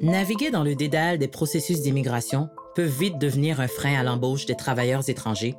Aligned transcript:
Naviguer 0.00 0.50
dans 0.50 0.64
le 0.64 0.74
dédale 0.74 1.18
des 1.18 1.28
processus 1.28 1.82
d'immigration 1.82 2.48
peut 2.74 2.84
vite 2.84 3.18
devenir 3.18 3.60
un 3.60 3.68
frein 3.68 4.00
à 4.00 4.02
l'embauche 4.02 4.46
des 4.46 4.54
travailleurs 4.54 5.06
étrangers, 5.10 5.56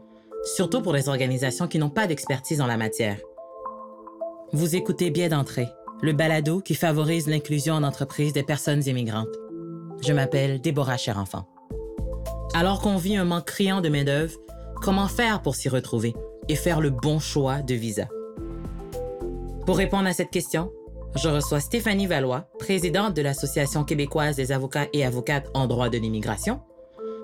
surtout 0.56 0.82
pour 0.82 0.94
les 0.94 1.10
organisations 1.10 1.68
qui 1.68 1.78
n'ont 1.78 1.92
pas 1.92 2.08
d'expertise 2.08 2.60
en 2.60 2.66
la 2.66 2.76
matière. 2.76 3.20
Vous 4.52 4.76
écoutez 4.76 5.12
Bien 5.12 5.30
d'entrée, 5.30 5.68
le 6.02 6.14
balado 6.14 6.60
qui 6.60 6.74
favorise 6.74 7.28
l'inclusion 7.28 7.76
en 7.76 7.84
entreprise 7.84 8.34
des 8.34 8.42
personnes 8.42 8.82
immigrantes. 8.88 9.30
Je 10.02 10.12
m'appelle 10.12 10.60
Déborah 10.60 10.98
Cherenfant. 10.98 11.48
Alors 12.56 12.82
qu'on 12.82 12.98
vit 12.98 13.18
un 13.18 13.26
manque 13.26 13.46
criant 13.46 13.80
de 13.80 13.90
main-d'œuvre, 13.90 14.40
comment 14.82 15.08
faire 15.08 15.44
pour 15.44 15.54
s'y 15.54 15.70
retrouver 15.70 16.16
et 16.50 16.56
faire 16.56 16.82
le 16.82 16.90
bon 16.90 17.20
choix 17.20 17.62
de 17.62 17.76
visa? 17.76 18.08
Pour 19.68 19.78
répondre 19.78 20.08
à 20.08 20.14
cette 20.14 20.32
question, 20.32 20.72
je 21.16 21.30
reçois 21.30 21.60
Stéphanie 21.60 22.08
Valois, 22.08 22.48
présidente 22.60 23.16
de 23.16 23.22
l'Association 23.22 23.84
québécoise 23.84 24.36
des 24.36 24.52
avocats 24.52 24.88
et 24.94 25.06
avocates 25.06 25.50
en 25.54 25.68
droit 25.68 25.90
de 25.90 25.98
l'immigration, 25.98 26.62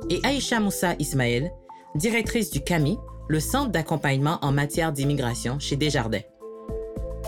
et 0.09 0.19
Aïcha 0.23 0.59
Moussa 0.59 0.95
Ismaël, 0.99 1.51
directrice 1.95 2.51
du 2.51 2.61
CAMI, 2.61 2.97
le 3.27 3.39
Centre 3.39 3.71
d'accompagnement 3.71 4.39
en 4.41 4.51
matière 4.51 4.91
d'immigration 4.91 5.59
chez 5.59 5.75
Desjardins. 5.75 6.21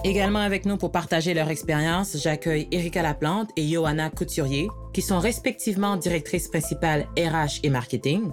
Également 0.05 0.39
avec 0.39 0.65
nous 0.65 0.77
pour 0.77 0.91
partager 0.91 1.33
leur 1.33 1.49
expérience, 1.49 2.15
j'accueille 2.17 2.69
Erika 2.71 3.01
Laplante 3.01 3.49
et 3.57 3.67
Johanna 3.67 4.09
Couturier, 4.09 4.69
qui 4.93 5.01
sont 5.01 5.19
respectivement 5.19 5.97
directrices 5.97 6.47
principales 6.47 7.07
RH 7.17 7.59
et 7.63 7.69
marketing 7.69 8.31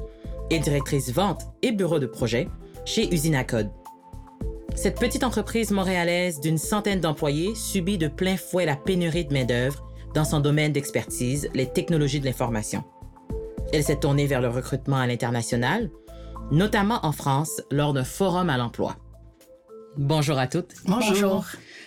et 0.51 0.61
directrices 0.61 1.13
vente 1.13 1.43
et 1.63 1.73
bureau 1.73 1.99
de 1.99 2.07
projet 2.07 2.49
chez 2.85 3.13
Usina 3.13 3.43
Code. 3.43 3.71
Cette 4.77 5.01
petite 5.01 5.25
entreprise 5.25 5.71
montréalaise 5.71 6.39
d'une 6.39 6.59
centaine 6.59 7.01
d'employés 7.01 7.55
subit 7.55 7.97
de 7.97 8.09
plein 8.09 8.37
fouet 8.37 8.67
la 8.67 8.77
pénurie 8.77 9.25
de 9.25 9.33
main-d'œuvre 9.33 9.83
dans 10.15 10.27
son 10.27 10.39
domaine 10.39 10.73
d'expertise, 10.73 11.49
les 11.55 11.67
technologies 11.67 12.21
de 12.21 12.27
l'information. 12.27 12.85
Elle 13.73 13.83
s'est 13.83 13.99
tournée 13.99 14.27
vers 14.27 14.43
le 14.43 14.49
recrutement 14.49 14.99
à 14.99 15.07
l'international, 15.07 15.91
notamment 16.53 17.01
en 17.07 17.13
France 17.13 17.63
lors 17.71 17.95
d'un 17.95 18.05
forum 18.05 18.51
à 18.51 18.59
l'emploi. 18.59 18.97
Bonjour 19.97 20.37
à 20.37 20.47
toutes. 20.47 20.75
Bonjour. 20.85 21.47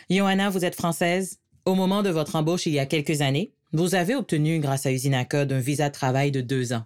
Johanna, 0.09 0.49
vous 0.49 0.65
êtes 0.65 0.75
française. 0.75 1.37
Au 1.65 1.75
moment 1.75 2.01
de 2.01 2.09
votre 2.09 2.35
embauche 2.35 2.65
il 2.65 2.73
y 2.73 2.79
a 2.79 2.87
quelques 2.87 3.21
années, 3.21 3.53
vous 3.71 3.93
avez 3.93 4.15
obtenu, 4.15 4.57
grâce 4.57 4.87
à 4.87 4.91
Usina 4.91 5.25
Code, 5.25 5.51
un 5.51 5.59
visa 5.59 5.89
de 5.89 5.93
travail 5.93 6.31
de 6.31 6.41
deux 6.41 6.73
ans. 6.73 6.85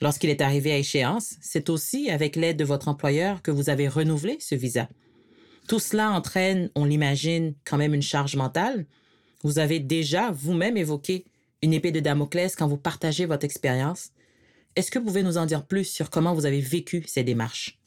Lorsqu'il 0.00 0.30
est 0.30 0.42
arrivé 0.42 0.70
à 0.70 0.78
échéance, 0.78 1.34
c'est 1.40 1.70
aussi 1.70 2.08
avec 2.08 2.36
l'aide 2.36 2.56
de 2.56 2.64
votre 2.64 2.86
employeur 2.86 3.42
que 3.42 3.50
vous 3.50 3.68
avez 3.68 3.88
renouvelé 3.88 4.36
ce 4.38 4.54
visa. 4.54 4.88
Tout 5.68 5.78
cela 5.78 6.12
entraîne, 6.12 6.70
on 6.74 6.86
l'imagine, 6.86 7.54
quand 7.66 7.76
même 7.76 7.92
une 7.92 8.02
charge 8.02 8.36
mentale. 8.36 8.86
Vous 9.44 9.58
avez 9.58 9.80
déjà 9.80 10.30
vous-même 10.30 10.78
évoqué 10.78 11.26
une 11.62 11.74
épée 11.74 11.92
de 11.92 12.00
Damoclès 12.00 12.56
quand 12.56 12.66
vous 12.66 12.78
partagez 12.78 13.26
votre 13.26 13.44
expérience. 13.44 14.10
Est-ce 14.76 14.90
que 14.90 14.98
vous 14.98 15.04
pouvez 15.04 15.22
nous 15.22 15.36
en 15.36 15.44
dire 15.44 15.66
plus 15.66 15.84
sur 15.84 16.08
comment 16.08 16.32
vous 16.32 16.46
avez 16.46 16.62
vécu 16.62 17.04
ces 17.06 17.22
démarches? 17.22 17.77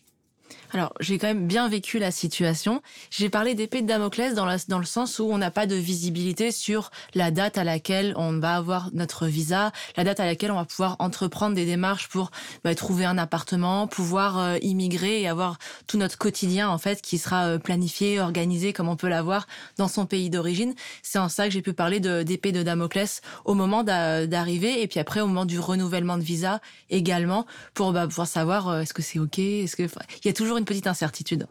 Alors, 0.73 0.93
j'ai 0.99 1.17
quand 1.17 1.27
même 1.27 1.47
bien 1.47 1.67
vécu 1.67 1.99
la 1.99 2.11
situation. 2.11 2.81
J'ai 3.09 3.29
parlé 3.29 3.55
d'épée 3.55 3.81
de 3.81 3.87
Damoclès 3.87 4.33
dans, 4.33 4.45
le 4.45 4.85
sens 4.85 5.19
où 5.19 5.23
on 5.23 5.37
n'a 5.37 5.51
pas 5.51 5.65
de 5.65 5.75
visibilité 5.75 6.51
sur 6.51 6.91
la 7.13 7.31
date 7.31 7.57
à 7.57 7.63
laquelle 7.63 8.13
on 8.15 8.39
va 8.39 8.55
avoir 8.55 8.89
notre 8.93 9.27
visa, 9.27 9.71
la 9.97 10.03
date 10.03 10.19
à 10.19 10.25
laquelle 10.25 10.51
on 10.51 10.55
va 10.55 10.65
pouvoir 10.65 10.95
entreprendre 10.99 11.55
des 11.55 11.65
démarches 11.65 12.07
pour 12.07 12.31
bah, 12.63 12.73
trouver 12.75 13.05
un 13.05 13.17
appartement, 13.17 13.87
pouvoir 13.87 14.39
euh, 14.39 14.57
immigrer 14.61 15.21
et 15.21 15.27
avoir 15.27 15.57
tout 15.87 15.97
notre 15.97 16.17
quotidien 16.17 16.69
en 16.69 16.77
fait 16.77 17.01
qui 17.01 17.17
sera 17.17 17.47
euh, 17.47 17.57
planifié, 17.57 18.19
organisé 18.19 18.73
comme 18.73 18.87
on 18.87 18.95
peut 18.95 19.09
l'avoir 19.09 19.47
dans 19.77 19.87
son 19.87 20.05
pays 20.05 20.29
d'origine. 20.29 20.73
C'est 21.03 21.19
en 21.19 21.29
ça 21.29 21.47
que 21.47 21.53
j'ai 21.53 21.61
pu 21.61 21.73
parler 21.73 21.99
d'épée 21.99 22.51
de, 22.51 22.63
Damoclès 22.63 23.21
au 23.45 23.55
moment 23.55 23.83
d'arriver 23.83 24.81
et 24.81 24.87
puis 24.87 24.99
après 24.99 25.19
au 25.19 25.27
moment 25.27 25.45
du 25.45 25.59
renouvellement 25.59 26.17
de 26.17 26.23
visa 26.23 26.61
également 26.89 27.45
pour 27.73 27.91
bah, 27.91 28.07
pouvoir 28.07 28.27
savoir 28.27 28.69
euh, 28.69 28.81
est-ce 28.81 28.93
que 28.93 29.01
c'est 29.01 29.19
ok, 29.19 29.39
est-ce 29.39 29.75
que 29.75 29.83
il 29.83 30.27
y 30.27 30.29
a 30.29 30.33
toujours 30.41 30.57
une 30.57 30.65
petite 30.65 30.87
incertitude. 30.87 31.45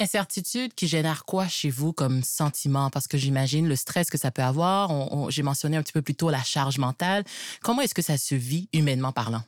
Incertitude 0.00 0.74
qui 0.74 0.88
génère 0.88 1.24
quoi 1.24 1.46
chez 1.46 1.70
vous 1.70 1.92
comme 1.92 2.22
sentiment? 2.24 2.90
Parce 2.90 3.06
que 3.06 3.16
j'imagine 3.18 3.68
le 3.68 3.76
stress 3.76 4.10
que 4.10 4.18
ça 4.18 4.30
peut 4.30 4.42
avoir. 4.42 5.30
J'ai 5.30 5.42
mentionné 5.42 5.76
un 5.76 5.82
petit 5.82 5.92
peu 5.92 6.02
plus 6.02 6.14
tôt 6.14 6.30
la 6.30 6.42
charge 6.42 6.78
mentale. 6.78 7.24
Comment 7.62 7.82
est-ce 7.82 7.94
que 7.94 8.02
ça 8.02 8.16
se 8.16 8.34
vit 8.34 8.68
humainement 8.72 9.12
parlant? 9.12 9.42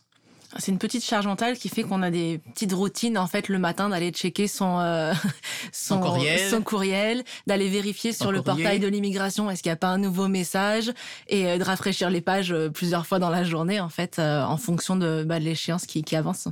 C'est 0.59 0.70
une 0.70 0.78
petite 0.78 1.03
charge 1.03 1.26
mentale 1.26 1.56
qui 1.56 1.70
fait 1.70 1.82
qu'on 1.82 2.03
a 2.03 2.10
des 2.10 2.38
petites 2.53 2.75
routines 2.75 3.16
en 3.16 3.26
fait 3.26 3.48
le 3.48 3.59
matin 3.59 3.88
d'aller 3.88 4.10
checker 4.10 4.47
son 4.47 4.78
euh, 4.81 5.14
son, 5.72 5.98
courriel, 5.98 6.50
son 6.50 6.60
courriel 6.60 7.25
d'aller 7.47 7.70
vérifier 7.70 8.12
sur 8.12 8.31
le 8.31 8.42
portail 8.42 8.78
de 8.78 8.87
l'immigration 8.87 9.50
est-ce 9.50 9.62
qu'il 9.62 9.70
n'y 9.70 9.75
a 9.75 9.76
pas 9.76 9.88
un 9.88 9.97
nouveau 9.97 10.28
message? 10.28 10.92
Et 11.28 11.47
euh, 11.47 11.56
de 11.56 11.64
rafraîchir 11.64 12.10
les 12.10 12.20
pages 12.20 12.53
euh, 12.53 12.69
plusieurs 12.69 13.06
fois 13.06 13.19
dans 13.19 13.31
la 13.31 13.44
journée 13.44 13.81
en 13.81 13.88
fait 13.88 14.19
en 14.19 14.58
fonction 14.58 14.94
de, 14.94 15.25
bah, 15.26 15.41
de 15.41 15.44
l'échéance 15.44 15.87
qui, 15.87 16.03
qui 16.03 16.16
avance. 16.16 16.48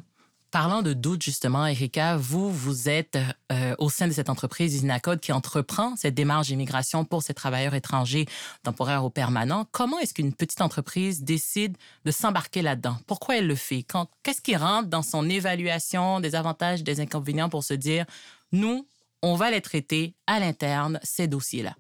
Parlant 0.51 0.83
de 0.83 0.95
doute, 0.95 1.23
justement, 1.23 1.65
Erika, 1.65 2.17
vous, 2.17 2.51
vous 2.51 2.89
êtes 2.89 3.17
euh, 3.53 3.77
au 3.79 3.89
sein 3.89 4.09
de 4.09 4.13
cette 4.13 4.29
entreprise 4.29 4.75
Isinacode 4.75 5.21
qui 5.21 5.31
entreprend 5.31 5.95
cette 5.95 6.15
démarche 6.15 6.49
d'immigration 6.49 7.05
pour 7.05 7.23
ces 7.23 7.35
travailleurs 7.35 7.75
étrangers 7.75 8.27
temporaires 8.65 9.05
ou 9.05 9.11
permanents. 9.11 9.69
Comment 9.71 10.01
est-ce 10.01 10.13
qu'une 10.13 10.33
petite 10.33 10.61
entreprise 10.61 11.23
décide 11.23 11.77
de 12.05 12.11
s'embarquer 12.11 12.63
là-dedans? 12.63 12.97
Pourquoi 13.07 13.37
elle 13.37 13.47
le 13.47 13.55
fait? 13.55 13.87
Qu'est-ce 14.25 14.41
qui 14.41 14.57
rentre 14.57 14.89
dans 14.89 15.03
son 15.03 15.31
évaluation 15.31 16.19
des 16.19 16.35
avantages, 16.35 16.83
des 16.83 16.99
inconvénients 16.99 17.49
pour 17.49 17.63
se 17.63 17.75
dire, 17.75 18.05
nous, 18.51 18.89
on 19.23 19.37
va 19.37 19.53
les 19.53 19.61
traiter 19.61 20.15
à 20.27 20.41
l'interne, 20.41 20.99
ces 21.05 21.29
dossiers-là? 21.29 21.77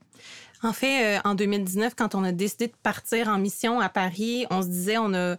En 0.62 0.72
fait, 0.72 1.16
euh, 1.16 1.20
en 1.24 1.34
2019, 1.34 1.94
quand 1.96 2.14
on 2.14 2.22
a 2.22 2.30
décidé 2.30 2.68
de 2.68 2.76
partir 2.84 3.26
en 3.26 3.38
mission 3.38 3.80
à 3.80 3.88
Paris, 3.88 4.46
on 4.50 4.62
se 4.62 4.68
disait, 4.68 4.98
on 4.98 5.12
a 5.14 5.36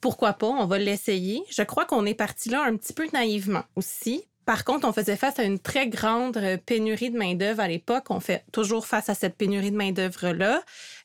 pourquoi 0.00 0.32
pas, 0.32 0.48
on 0.48 0.66
va 0.66 0.78
l'essayer. 0.78 1.42
Je 1.50 1.62
crois 1.62 1.84
qu'on 1.84 2.06
est 2.06 2.14
parti 2.14 2.48
là 2.48 2.62
un 2.64 2.76
petit 2.76 2.92
peu 2.92 3.06
naïvement 3.12 3.64
aussi. 3.76 4.24
Par 4.46 4.64
contre, 4.64 4.88
on 4.88 4.92
faisait 4.92 5.16
face 5.16 5.38
à 5.38 5.44
une 5.44 5.60
très 5.60 5.86
grande 5.86 6.36
euh, 6.38 6.56
pénurie 6.56 7.10
de 7.10 7.18
main-d'œuvre 7.18 7.60
à 7.60 7.68
l'époque. 7.68 8.06
On 8.10 8.20
fait 8.20 8.44
toujours 8.52 8.86
face 8.86 9.08
à 9.08 9.14
cette 9.14 9.36
pénurie 9.36 9.70
de 9.70 9.76
main-d'œuvre-là. 9.76 10.62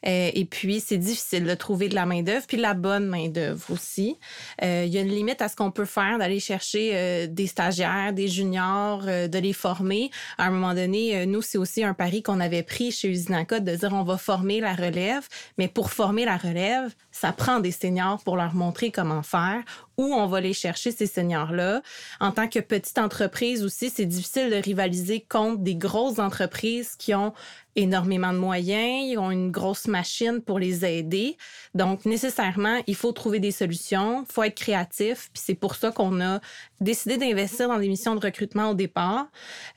Euh, 0.07 0.31
et 0.33 0.45
puis, 0.45 0.79
c'est 0.79 0.97
difficile 0.97 1.45
de 1.45 1.53
trouver 1.53 1.89
de 1.89 1.95
la 1.95 2.05
main-d'œuvre, 2.05 2.45
puis 2.47 2.57
la 2.57 2.73
bonne 2.73 3.07
main-d'œuvre 3.07 3.71
aussi. 3.71 4.17
Euh, 4.63 4.83
il 4.85 4.93
y 4.93 4.97
a 4.97 5.01
une 5.01 5.09
limite 5.09 5.41
à 5.41 5.49
ce 5.49 5.55
qu'on 5.55 5.71
peut 5.71 5.85
faire 5.85 6.17
d'aller 6.17 6.39
chercher 6.39 7.27
des 7.27 7.47
stagiaires, 7.47 8.13
des 8.13 8.27
juniors, 8.27 9.03
de 9.03 9.37
les 9.37 9.53
former. 9.53 10.11
À 10.37 10.45
un 10.47 10.51
moment 10.51 10.73
donné, 10.73 11.25
nous, 11.25 11.41
c'est 11.41 11.57
aussi 11.57 11.83
un 11.83 11.93
pari 11.93 12.23
qu'on 12.23 12.39
avait 12.39 12.63
pris 12.63 12.91
chez 12.91 13.09
Usinaca 13.09 13.59
de 13.59 13.75
dire 13.75 13.93
on 13.93 14.03
va 14.03 14.17
former 14.17 14.59
la 14.59 14.73
relève. 14.73 15.27
Mais 15.57 15.67
pour 15.67 15.91
former 15.91 16.25
la 16.25 16.37
relève, 16.37 16.93
ça 17.11 17.31
prend 17.31 17.59
des 17.59 17.71
seniors 17.71 18.21
pour 18.23 18.37
leur 18.37 18.53
montrer 18.53 18.91
comment 18.91 19.23
faire 19.23 19.63
où 19.97 20.13
on 20.13 20.27
va 20.27 20.41
les 20.41 20.53
chercher, 20.53 20.91
ces 20.91 21.07
seniors-là? 21.07 21.81
En 22.19 22.31
tant 22.31 22.47
que 22.47 22.59
petite 22.59 22.97
entreprise 22.97 23.63
aussi, 23.63 23.89
c'est 23.89 24.05
difficile 24.05 24.49
de 24.49 24.55
rivaliser 24.55 25.21
contre 25.21 25.59
des 25.59 25.75
grosses 25.75 26.19
entreprises 26.19 26.95
qui 26.97 27.13
ont 27.13 27.33
énormément 27.75 28.33
de 28.33 28.37
moyens, 28.37 29.05
ils 29.09 29.17
ont 29.17 29.31
une 29.31 29.51
grosse 29.51 29.87
machine 29.87 30.41
pour 30.41 30.59
les 30.59 30.85
aider. 30.85 31.37
Donc, 31.73 32.05
nécessairement, 32.05 32.81
il 32.87 32.95
faut 32.95 33.11
trouver 33.11 33.39
des 33.39 33.51
solutions, 33.51 34.25
il 34.27 34.33
faut 34.33 34.43
être 34.43 34.55
créatif. 34.55 35.29
Puis 35.33 35.43
c'est 35.45 35.55
pour 35.55 35.75
ça 35.75 35.91
qu'on 35.91 36.21
a 36.21 36.39
décidé 36.79 37.17
d'investir 37.17 37.67
dans 37.67 37.79
des 37.79 37.87
missions 37.87 38.15
de 38.15 38.25
recrutement 38.25 38.69
au 38.69 38.73
départ. 38.73 39.27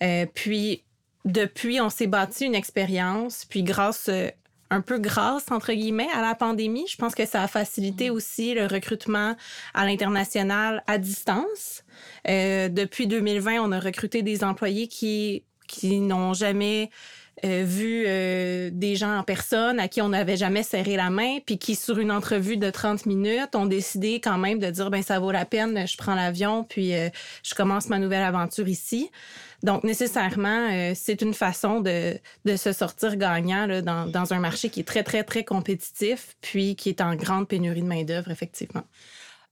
Euh, 0.03 0.27
puis, 0.33 0.85
depuis, 1.25 1.81
on 1.81 1.91
s'est 1.91 2.07
bâti 2.07 2.47
une 2.47 2.55
expérience. 2.55 3.45
Puis, 3.45 3.63
grâce 3.63 4.09
euh, 4.09 4.29
un 4.71 4.81
peu 4.81 4.99
grâce, 4.99 5.51
entre 5.51 5.73
guillemets, 5.73 6.09
à 6.15 6.21
la 6.21 6.35
pandémie. 6.35 6.87
Je 6.89 6.97
pense 6.97 7.15
que 7.15 7.27
ça 7.27 7.43
a 7.43 7.49
facilité 7.49 8.11
mm. 8.11 8.13
aussi 8.13 8.55
le 8.55 8.67
recrutement 8.67 9.37
à 9.75 9.87
l'international 9.87 10.83
à 10.87 10.99
distance. 10.99 11.85
Euh, 12.29 12.69
depuis 12.69 13.07
2020, 13.07 13.61
on 13.61 13.73
a 13.73 13.81
recruté 13.81 14.23
des 14.23 14.45
employés 14.45 14.89
qui, 14.89 15.45
qui 15.67 16.01
n'ont 16.01 16.35
jamais 16.35 16.91
euh, 17.45 17.65
vu 17.65 18.05
euh, 18.07 18.71
des 18.73 18.97
gens 18.97 19.19
en 19.19 19.23
personne 19.23 19.79
à 19.81 19.89
qui 19.89 20.03
on 20.03 20.11
n'avait 20.11 20.37
jamais 20.37 20.63
serré 20.63 20.97
la 20.97 21.11
main, 21.11 21.39
puis 21.45 21.59
qui, 21.59 21.75
sur 21.75 21.99
une 21.99 22.11
entrevue 22.11 22.57
de 22.57 22.71
30 22.71 23.07
minutes, 23.07 23.55
ont 23.55 23.67
décidé 23.67 24.21
quand 24.21 24.39
même 24.39 24.59
de 24.59 24.71
dire, 24.71 24.91
ben 24.91 25.03
ça 25.03 25.19
vaut 25.19 25.31
la 25.31 25.45
peine, 25.45 25.87
je 25.87 25.97
prends 25.97 26.15
l'avion, 26.15 26.65
puis 26.65 26.95
euh, 26.95 27.09
je 27.43 27.55
commence 27.55 27.89
ma 27.89 27.99
nouvelle 27.99 28.23
aventure 28.23 28.69
ici. 28.69 29.11
Donc, 29.63 29.83
nécessairement, 29.83 30.93
c'est 30.95 31.21
une 31.21 31.35
façon 31.35 31.81
de, 31.81 32.17
de 32.45 32.57
se 32.57 32.73
sortir 32.73 33.17
gagnant 33.17 33.67
là, 33.67 33.83
dans, 33.83 34.07
dans 34.07 34.33
un 34.33 34.39
marché 34.39 34.71
qui 34.71 34.81
est 34.81 34.85
très, 34.85 35.03
très, 35.03 35.25
très 35.25 35.43
compétitif, 35.43 36.37
puis 36.41 36.77
qui 36.77 36.91
est 36.91 37.01
en 37.01 37.17
grande 37.17 37.49
pénurie 37.49 37.83
de 37.83 37.87
main-d'œuvre, 37.89 38.31
effectivement. 38.31 38.85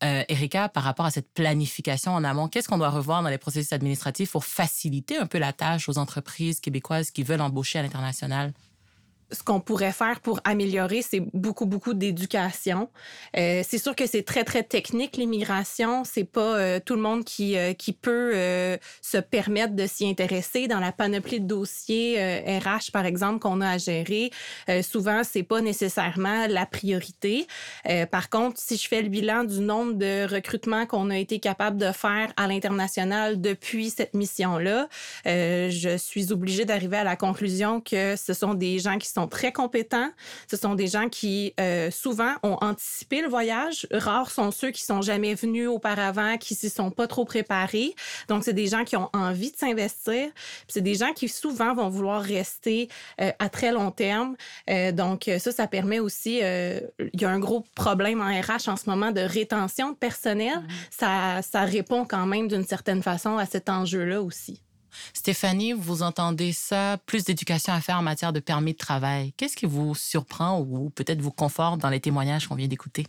Euh, 0.04 0.24
Erika, 0.28 0.68
par 0.68 0.82
rapport 0.82 1.06
à 1.06 1.10
cette 1.10 1.32
planification 1.32 2.12
en 2.12 2.22
amont, 2.22 2.48
qu'est-ce 2.48 2.68
qu'on 2.68 2.76
doit 2.76 2.90
revoir 2.90 3.22
dans 3.22 3.30
les 3.30 3.38
processus 3.38 3.72
administratifs 3.72 4.32
pour 4.32 4.44
faciliter 4.44 5.16
un 5.16 5.26
peu 5.26 5.38
la 5.38 5.54
tâche 5.54 5.88
aux 5.88 5.96
entreprises 5.96 6.60
québécoises 6.60 7.10
qui 7.10 7.22
veulent 7.22 7.40
embaucher 7.40 7.78
à 7.78 7.82
l'international? 7.82 8.52
Ce 9.32 9.42
qu'on 9.42 9.60
pourrait 9.60 9.92
faire 9.92 10.20
pour 10.20 10.40
améliorer, 10.44 11.02
c'est 11.02 11.20
beaucoup, 11.32 11.66
beaucoup 11.66 11.94
d'éducation. 11.94 12.88
Euh, 13.36 13.62
c'est 13.66 13.78
sûr 13.78 13.96
que 13.96 14.06
c'est 14.06 14.22
très, 14.22 14.44
très 14.44 14.62
technique, 14.62 15.16
l'immigration. 15.16 16.04
C'est 16.04 16.24
pas 16.24 16.56
euh, 16.56 16.80
tout 16.84 16.94
le 16.94 17.02
monde 17.02 17.24
qui, 17.24 17.56
euh, 17.56 17.72
qui 17.72 17.92
peut 17.92 18.34
se 19.02 19.18
permettre 19.18 19.74
de 19.74 19.86
s'y 19.86 20.08
intéresser. 20.08 20.68
Dans 20.68 20.80
la 20.80 20.92
panoplie 20.92 21.40
de 21.40 21.46
dossiers 21.46 22.18
RH, 22.58 22.92
par 22.92 23.04
exemple, 23.06 23.40
qu'on 23.40 23.60
a 23.60 23.70
à 23.70 23.78
gérer, 23.78 24.30
souvent, 24.82 25.22
c'est 25.24 25.42
pas 25.42 25.60
nécessairement 25.60 26.46
la 26.48 26.66
priorité. 26.66 27.46
par 28.10 28.30
contre, 28.30 28.60
si 28.60 28.76
je 28.76 28.88
fais 28.88 29.02
le 29.02 29.08
bilan 29.08 29.44
du 29.44 29.60
nombre 29.60 29.94
de 29.94 30.32
recrutements 30.32 30.86
qu'on 30.86 31.10
a 31.10 31.18
été 31.18 31.38
capable 31.38 31.78
de 31.78 31.92
faire 31.92 32.32
à 32.36 32.46
l'international 32.46 33.40
depuis 33.40 33.90
cette 33.90 34.14
mission-là, 34.14 34.88
je 35.24 35.96
suis 35.98 36.32
obligée 36.32 36.64
d'arriver 36.64 36.98
à 36.98 37.04
la 37.04 37.16
conclusion 37.16 37.80
que 37.80 38.16
ce 38.16 38.32
sont 38.32 38.54
des 38.54 38.78
gens 38.78 38.98
qui 38.98 39.08
sont 39.16 39.28
très 39.28 39.52
compétents. 39.52 40.10
Ce 40.50 40.56
sont 40.56 40.74
des 40.74 40.86
gens 40.86 41.08
qui, 41.08 41.54
euh, 41.58 41.90
souvent, 41.90 42.34
ont 42.42 42.58
anticipé 42.60 43.22
le 43.22 43.28
voyage. 43.28 43.86
Rares 43.90 44.30
sont 44.30 44.50
ceux 44.50 44.70
qui 44.70 44.82
sont 44.82 45.02
jamais 45.02 45.34
venus 45.34 45.68
auparavant, 45.68 46.36
qui 46.36 46.54
s'y 46.54 46.70
sont 46.70 46.90
pas 46.90 47.06
trop 47.06 47.24
préparés. 47.24 47.94
Donc, 48.28 48.44
c'est 48.44 48.52
des 48.52 48.66
gens 48.66 48.84
qui 48.84 48.96
ont 48.96 49.08
envie 49.12 49.50
de 49.50 49.56
s'investir. 49.56 50.28
C'est 50.68 50.82
des 50.82 50.94
gens 50.94 51.12
qui, 51.12 51.28
souvent, 51.28 51.74
vont 51.74 51.88
vouloir 51.88 52.22
rester 52.22 52.88
euh, 53.20 53.32
à 53.38 53.48
très 53.48 53.72
long 53.72 53.90
terme. 53.90 54.36
Euh, 54.70 54.92
donc, 54.92 55.30
ça, 55.38 55.52
ça 55.52 55.66
permet 55.66 55.98
aussi... 55.98 56.36
Il 56.36 57.20
y 57.20 57.24
a 57.24 57.30
un 57.30 57.38
gros 57.38 57.64
problème 57.74 58.20
en 58.20 58.28
RH 58.28 58.68
en 58.68 58.76
ce 58.76 58.88
moment 58.88 59.10
de 59.12 59.20
rétention 59.20 59.92
de 59.92 59.96
personnel. 59.96 60.58
Mmh. 60.58 60.68
Ça, 60.90 61.40
ça 61.42 61.62
répond 61.62 62.04
quand 62.04 62.26
même 62.26 62.48
d'une 62.48 62.66
certaine 62.66 63.02
façon 63.02 63.38
à 63.38 63.46
cet 63.46 63.68
enjeu-là 63.68 64.20
aussi. 64.20 64.60
Stéphanie, 65.12 65.72
vous 65.72 66.02
entendez 66.02 66.52
ça, 66.52 66.98
plus 67.06 67.24
d'éducation 67.24 67.72
à 67.72 67.80
faire 67.80 67.98
en 67.98 68.02
matière 68.02 68.32
de 68.32 68.40
permis 68.40 68.72
de 68.72 68.78
travail. 68.78 69.32
Qu'est-ce 69.36 69.56
qui 69.56 69.66
vous 69.66 69.94
surprend 69.94 70.60
ou 70.60 70.90
peut-être 70.90 71.20
vous 71.20 71.30
conforte 71.30 71.80
dans 71.80 71.90
les 71.90 72.00
témoignages 72.00 72.48
qu'on 72.48 72.54
vient 72.54 72.68
d'écouter? 72.68 73.06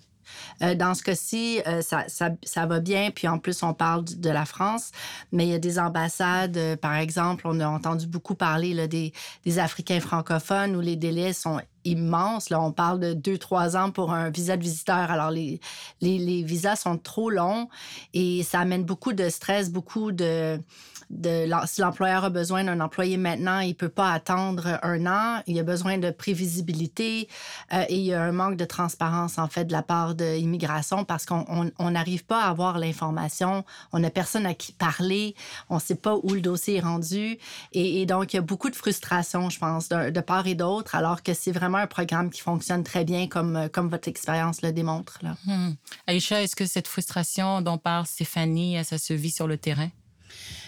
Euh, 0.62 0.76
dans 0.76 0.94
ce 0.94 1.04
cas-ci, 1.04 1.62
euh, 1.68 1.82
ça, 1.82 2.06
ça, 2.08 2.32
ça, 2.44 2.66
va 2.66 2.80
bien. 2.80 3.12
Puis 3.12 3.28
en 3.28 3.40
plus, 3.40 3.64
on 3.64 3.74
parle 3.74 4.04
de 4.06 4.30
la 4.30 4.46
France, 4.46 4.92
mais 5.32 5.46
il 5.46 5.52
y 5.52 5.56
a 5.56 5.60
des 5.60 5.80
ambassades. 5.80 6.58
Euh, 6.58 6.76
par 6.76 6.96
exemple, 6.96 7.48
on 7.48 7.60
a 7.60 7.68
entendu 7.68 8.08
beaucoup 8.08 8.36
parler 8.36 8.88
des, 8.88 9.14
des, 9.46 9.60
Africains 9.60 10.00
francophones 10.00 10.76
où 10.76 10.82
les 10.82 10.96
délais 10.96 11.34
sont 11.34 11.60
immenses. 11.84 12.50
Là, 12.50 12.62
on 12.62 12.72
parle 12.72 13.00
de 13.00 13.14
deux, 13.14 13.38
trois 13.38 13.78
ans 13.78 13.92
pour 13.92 14.12
un 14.12 14.30
visa 14.30 14.58
de 14.58 14.64
visiteur. 14.64 15.12
Alors, 15.12 15.32
les, 15.32 15.60
les, 16.02 16.18
les 16.18 16.44
visas 16.44 16.76
sont 16.76 16.98
trop 16.98 17.30
longs 17.30 17.70
et 18.14 18.44
ça 18.44 18.60
amène 18.60 18.84
beaucoup 18.84 19.14
de 19.14 19.30
stress, 19.30 19.72
beaucoup 19.72 20.12
de 20.12 20.60
de 21.10 21.50
si 21.66 21.82
l'employeur 21.82 22.26
a 22.26 22.30
besoin 22.30 22.64
d'un 22.64 22.80
employé 22.80 23.18
maintenant, 23.18 23.60
il 23.60 23.76
peut 23.76 23.90
pas 23.90 24.12
attendre 24.12 24.80
un 24.84 25.06
an. 25.06 25.42
Il 25.48 25.56
y 25.56 25.60
a 25.60 25.64
besoin 25.64 25.98
de 25.98 26.12
prévisibilité 26.12 27.28
euh, 27.74 27.86
et 27.88 27.96
il 27.96 28.04
y 28.04 28.14
a 28.14 28.22
un 28.22 28.32
manque 28.32 28.58
de 28.58 28.66
transparence 28.66 29.38
en 29.38 29.48
fait 29.48 29.66
de 29.66 29.72
la 29.72 29.84
part 29.84 30.16
de 30.16 30.36
l'immigration 30.36 31.06
parce 31.06 31.26
qu'on 31.26 31.72
n'arrive 31.92 32.26
pas 32.26 32.44
à 32.44 32.50
avoir 32.50 32.78
l'information. 32.78 33.64
On 33.94 34.00
n'a 34.00 34.10
personne 34.10 34.46
à 34.46 34.54
qui 34.54 34.74
parler. 34.74 35.36
On 35.70 35.76
ne 35.76 35.80
sait 35.80 35.96
pas 35.96 36.18
où 36.24 36.34
le 36.34 36.42
dossier 36.42 36.78
est 36.78 36.82
rendu 36.82 37.38
et, 37.72 38.06
donc 38.06 38.34
il 38.34 38.38
y 38.38 38.40
a 38.40 38.44
beaucoup 38.44 38.70
de 38.70 38.76
frustration, 38.76 39.50
je 39.50 39.60
pense, 39.60 39.90
de, 39.90 40.20
part 40.22 40.48
et 40.48 40.56
d'autre, 40.56 40.96
alors 40.96 41.24
que 41.24 41.34
c'est 41.34 41.52
vraiment 41.52 41.78
un 41.78 41.88
programme 41.88 42.30
qui 42.30 42.42
fonctionne 42.42 42.84
très 42.84 43.06
bien 43.06 43.28
comme 43.28 43.70
comme 43.72 43.90
votre 43.90 44.08
expérience 44.08 44.62
le 44.62 44.72
démontre. 44.72 45.20
Là. 45.22 45.36
Hmm. 45.46 45.74
Aïcha, 46.06 46.42
est-ce 46.42 46.56
que 46.56 46.66
cette 46.66 46.88
frustration 46.88 47.62
dont 47.62 47.78
parle 47.78 48.06
Stéphanie, 48.06 48.84
ça 48.84 48.98
se 48.98 49.14
vit 49.14 49.32
sur 49.32 49.48
le 49.48 49.58
terrain? 49.58 49.90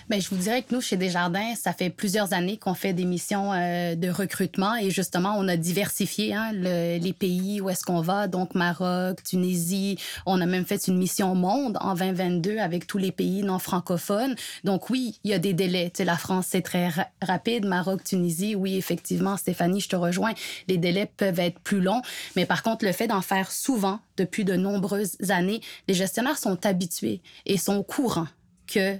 Bien, 0.10 0.20
je 0.20 0.30
vous 0.30 0.38
dirais 0.38 0.64
que 0.64 0.74
nous, 0.74 0.82
chez 0.82 0.98
Desjardins, 0.98 1.54
ça 1.54 1.72
fait 1.72 1.92
plusieurs 1.92 2.34
années 2.34 2.58
qu'on 2.58 2.74
fait 2.74 2.94
des 2.94 3.06
missions 3.06 3.54
euh, 3.54 3.94
de 3.94 4.10
recrutement 4.10 4.76
et 4.76 4.90
justement, 4.90 5.36
on 5.38 5.48
a 5.48 5.56
diversifié 5.56 6.34
hein, 6.34 6.52
les 6.52 7.14
pays 7.14 7.62
où 7.62 7.70
est-ce 7.70 7.84
qu'on 7.84 8.02
va. 8.02 8.28
Donc, 8.28 8.56
Maroc, 8.56 9.22
Tunisie. 9.22 10.00
On 10.26 10.42
a 10.42 10.48
même 10.48 10.66
fait 10.66 10.88
une 10.88 10.98
mission 10.98 11.36
monde 11.36 11.78
en 11.80 11.94
2022 11.94 12.58
avec 12.58 12.88
tous 12.88 12.98
les 12.98 13.12
pays 13.12 13.44
non 13.44 13.60
francophones. 13.60 14.36
Donc, 14.64 14.90
oui, 14.90 15.20
il 15.24 15.30
y 15.30 15.34
a 15.36 15.38
des 15.38 15.54
délais. 15.54 15.92
Tu 15.94 15.98
sais, 15.98 16.06
la 16.06 16.18
France, 16.18 16.48
c'est 16.50 16.64
très 16.64 16.90
rapide. 17.22 17.66
Maroc, 17.66 18.04
Tunisie, 18.04 18.56
oui, 18.56 18.78
effectivement, 18.78 19.38
Stéphanie, 19.38 19.80
je 19.80 19.90
te 19.90 19.96
rejoins. 19.96 20.34
Les 20.68 20.80
délais 20.80 21.12
peuvent 21.18 21.40
être 21.40 21.60
plus 21.60 21.82
longs. 21.82 22.02
Mais 22.36 22.48
par 22.48 22.64
contre, 22.64 22.84
le 22.84 22.94
fait 22.94 23.06
d'en 23.06 23.22
faire 23.22 23.52
souvent 23.52 24.00
depuis 24.18 24.44
de 24.44 24.56
nombreuses 24.56 25.18
années, 25.30 25.62
les 25.88 25.94
gestionnaires 25.94 26.40
sont 26.40 26.66
habitués 26.66 27.22
et 27.46 27.60
sont 27.60 27.76
au 27.76 27.84
courant 27.84 28.28
que 28.66 28.98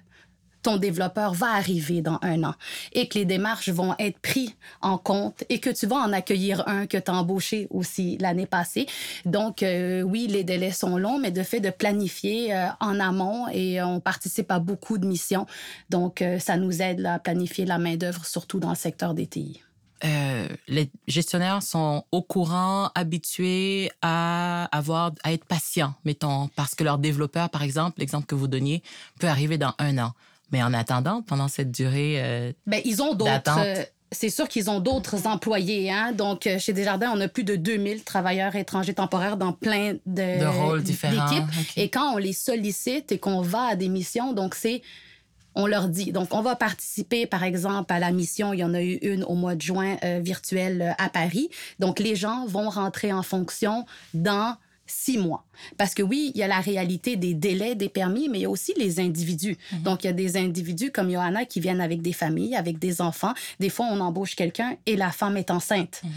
ton 0.62 0.78
développeur 0.78 1.34
va 1.34 1.54
arriver 1.54 2.02
dans 2.02 2.20
un 2.22 2.44
an 2.44 2.56
et 2.94 3.08
que 3.08 3.18
les 3.18 3.26
démarches 3.26 3.70
vont 3.70 3.96
être 4.00 4.20
prises 4.20 4.54
en 4.82 4.98
compte 4.98 5.44
et 5.50 5.60
que 5.60 5.70
tu 5.70 5.88
vas 5.88 5.98
en 5.98 6.14
accueillir 6.14 6.68
un 6.68 6.86
que 6.88 6.98
tu 6.98 7.12
as 7.12 7.14
embauché 7.14 7.68
aussi 7.70 8.18
l'année 8.20 8.46
passée. 8.46 8.88
Donc, 9.26 9.64
euh, 9.64 10.02
oui, 10.02 10.28
les 10.28 10.44
délais 10.44 10.72
sont 10.72 10.98
longs, 10.98 11.20
mais 11.20 11.32
de 11.32 11.44
fait 11.44 11.60
de 11.60 11.70
planifier 11.70 12.56
euh, 12.56 12.68
en 12.80 13.00
amont 13.00 13.48
et 13.50 13.82
on 13.82 14.00
participe 14.00 14.52
à 14.52 14.60
beaucoup 14.60 14.98
de 14.98 15.06
missions. 15.06 15.46
Donc, 15.90 16.22
euh, 16.22 16.40
ça 16.40 16.58
nous 16.58 16.82
aide 16.82 17.06
à 17.06 17.20
planifier 17.20 17.66
la 17.66 17.78
main-d'œuvre, 17.78 18.26
surtout 18.26 18.60
dans 18.60 18.70
le 18.70 18.76
secteur 18.76 19.14
des 19.14 19.28
TI. 19.28 19.62
les 20.68 20.90
gestionnaires 21.08 21.62
sont 21.62 22.06
au 22.12 22.22
courant, 22.22 22.90
habitués 22.96 23.92
à 24.02 24.66
avoir, 24.76 25.12
à 25.24 25.34
être 25.34 25.46
patients, 25.46 25.94
mettons, 26.06 26.50
parce 26.56 26.76
que 26.76 26.84
leur 26.84 26.98
développeur, 26.98 27.50
par 27.50 27.64
exemple, 27.64 28.00
l'exemple 28.00 28.26
que 28.26 28.36
vous 28.36 28.48
donniez, 28.48 28.82
peut 29.20 29.28
arriver 29.28 29.58
dans 29.58 29.74
un 29.78 29.98
an. 29.98 30.14
Mais 30.52 30.64
en 30.64 30.74
attendant, 30.74 31.22
pendant 31.22 31.48
cette 31.48 31.72
durée 31.72 32.16
euh, 32.18 32.52
ben, 32.66 32.82
ils 32.86 33.02
ont 33.02 33.14
d'autres. 33.14 33.60
Euh, 33.60 33.84
c'est 34.12 34.30
sûr 34.30 34.48
qu'ils 34.48 34.72
ont 34.72 34.80
d'autres 34.80 35.28
employés. 35.28 35.92
Hein? 35.92 36.14
Donc, 36.14 36.48
euh, 36.48 36.58
chez 36.58 36.74
Desjardins, 36.74 37.12
on 37.14 37.22
a 37.22 37.28
plus 37.28 37.44
de 37.44 37.56
2000 37.56 38.04
travailleurs 38.04 38.56
étrangers 38.56 38.96
temporaires 38.96 39.38
dans 39.38 39.54
plein 39.54 39.94
de, 40.08 40.40
de 40.40 40.46
rôles 40.46 40.82
différents. 40.82 41.30
Et 41.78 41.90
quand 41.90 42.14
on 42.16 42.18
les 42.18 42.34
sollicite 42.34 43.12
et 43.12 43.20
qu'on 43.20 43.42
va 43.42 43.68
à 43.68 43.76
des 43.76 43.88
missions, 43.88 44.34
donc 44.34 44.56
c'est 44.56 44.82
on 45.54 45.68
leur 45.68 45.90
dit. 45.90 46.12
Donc, 46.12 46.34
on 46.34 46.42
va 46.42 46.56
participer, 46.56 47.26
par 47.26 47.44
exemple, 47.44 47.92
à 47.92 48.00
la 48.00 48.12
mission. 48.12 48.54
Il 48.54 48.60
y 48.60 48.64
en 48.64 48.74
a 48.74 48.82
eu 48.82 48.96
une 49.02 49.24
au 49.24 49.36
mois 49.36 49.56
de 49.56 49.62
juin 49.62 49.98
virtuelle 50.22 50.96
à 50.98 51.10
Paris. 51.10 51.50
Donc, 51.80 52.00
les 52.00 52.16
gens 52.16 52.46
vont 52.46 52.70
rentrer 52.70 53.12
en 53.12 53.24
fonction 53.24 53.86
dans 54.14 54.56
six 54.90 55.18
mois. 55.18 55.46
Parce 55.78 55.94
que 55.94 56.04
oui, 56.04 56.32
il 56.34 56.40
y 56.40 56.44
a 56.44 56.48
la 56.48 56.60
réalité 56.60 57.16
des 57.16 57.34
délais 57.34 57.76
des 57.76 57.90
permis, 57.90 58.30
mais 58.30 58.40
il 58.40 58.42
y 58.42 58.46
a 58.46 58.50
aussi 58.50 58.74
les 58.78 59.00
individus. 59.00 59.58
Mhm. 59.72 59.82
Donc, 59.84 60.04
il 60.04 60.08
y 60.08 60.10
a 60.10 60.14
des 60.14 60.38
individus 60.38 60.92
comme 60.92 61.12
Johanna 61.12 61.46
qui 61.46 61.60
viennent 61.60 61.82
avec 61.82 62.02
des 62.02 62.14
familles, 62.14 62.56
avec 62.56 62.80
des 62.80 63.02
enfants. 63.02 63.34
Des 63.60 63.70
fois, 63.70 63.88
on 63.92 64.00
embauche 64.00 64.36
quelqu'un 64.36 64.76
et 64.86 64.96
la 64.96 65.12
femme 65.12 65.38
est 65.38 65.52
enceinte. 65.52 66.02
Mhm. 66.04 66.12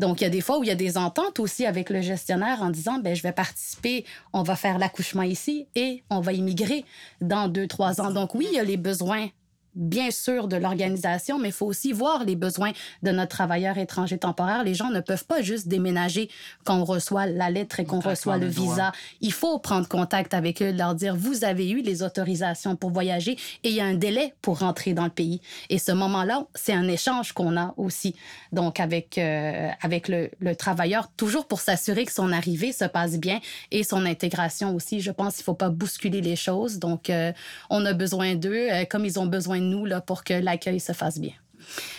Donc, 0.00 0.20
il 0.20 0.24
y 0.24 0.26
a 0.26 0.30
des 0.30 0.40
fois 0.40 0.58
où 0.58 0.64
il 0.64 0.68
y 0.68 0.72
a 0.72 0.76
des 0.76 0.96
ententes 0.96 1.38
aussi 1.38 1.66
avec 1.66 1.90
le 1.90 2.00
gestionnaire 2.00 2.62
en 2.62 2.70
disant, 2.70 2.98
ben, 2.98 3.14
je 3.14 3.22
vais 3.22 3.32
participer, 3.32 4.04
on 4.32 4.42
va 4.42 4.56
faire 4.56 4.78
l'accouchement 4.78 5.22
ici 5.22 5.66
et 5.74 6.02
on 6.10 6.20
va 6.20 6.32
immigrer 6.32 6.84
dans 7.20 7.48
deux, 7.48 7.66
trois 7.66 8.00
ans. 8.00 8.10
Donc, 8.10 8.34
oui, 8.34 8.46
il 8.50 8.56
y 8.56 8.60
a 8.60 8.64
les 8.64 8.76
besoins 8.76 9.28
bien 9.74 10.10
sûr 10.10 10.48
de 10.48 10.56
l'organisation, 10.56 11.38
mais 11.38 11.48
il 11.48 11.52
faut 11.52 11.66
aussi 11.66 11.92
voir 11.92 12.24
les 12.24 12.36
besoins 12.36 12.72
de 13.02 13.10
notre 13.10 13.30
travailleur 13.30 13.78
étranger 13.78 14.18
temporaire. 14.18 14.64
Les 14.64 14.74
gens 14.74 14.90
ne 14.90 15.00
peuvent 15.00 15.24
pas 15.24 15.42
juste 15.42 15.68
déménager 15.68 16.30
quand 16.64 16.76
on 16.76 16.84
reçoit 16.84 17.26
la 17.26 17.50
lettre 17.50 17.80
et 17.80 17.84
qu'on 17.84 18.00
reçoit 18.00 18.38
le 18.38 18.46
visa. 18.46 18.92
Il 19.20 19.32
faut 19.32 19.58
prendre 19.58 19.88
contact 19.88 20.34
avec 20.34 20.62
eux, 20.62 20.72
leur 20.72 20.94
dire, 20.94 21.16
vous 21.16 21.44
avez 21.44 21.70
eu 21.70 21.82
les 21.82 22.02
autorisations 22.02 22.76
pour 22.76 22.90
voyager 22.90 23.32
et 23.62 23.68
il 23.70 23.74
y 23.74 23.80
a 23.80 23.84
un 23.84 23.94
délai 23.94 24.34
pour 24.42 24.60
rentrer 24.60 24.94
dans 24.94 25.04
le 25.04 25.10
pays. 25.10 25.40
Et 25.70 25.78
ce 25.78 25.92
moment-là, 25.92 26.46
c'est 26.54 26.72
un 26.72 26.88
échange 26.88 27.32
qu'on 27.32 27.56
a 27.56 27.74
aussi. 27.76 28.14
Donc, 28.52 28.80
avec, 28.80 29.18
euh, 29.18 29.68
avec 29.82 30.08
le, 30.08 30.30
le 30.38 30.54
travailleur, 30.54 31.08
toujours 31.16 31.46
pour 31.46 31.60
s'assurer 31.60 32.04
que 32.04 32.12
son 32.12 32.32
arrivée 32.32 32.72
se 32.72 32.84
passe 32.84 33.18
bien 33.18 33.40
et 33.70 33.82
son 33.82 34.06
intégration 34.06 34.74
aussi. 34.74 35.00
Je 35.00 35.10
pense 35.10 35.34
qu'il 35.34 35.42
ne 35.42 35.46
faut 35.46 35.54
pas 35.54 35.70
bousculer 35.70 36.20
les 36.20 36.36
choses. 36.36 36.78
Donc, 36.78 37.10
euh, 37.10 37.32
on 37.70 37.84
a 37.84 37.92
besoin 37.92 38.34
d'eux 38.34 38.68
euh, 38.70 38.84
comme 38.84 39.04
ils 39.04 39.18
ont 39.18 39.26
besoin 39.26 39.60
nous 39.64 39.84
là, 39.84 40.00
pour 40.00 40.24
que 40.24 40.34
l'accueil 40.34 40.80
se 40.80 40.92
fasse 40.92 41.18
bien. 41.18 41.32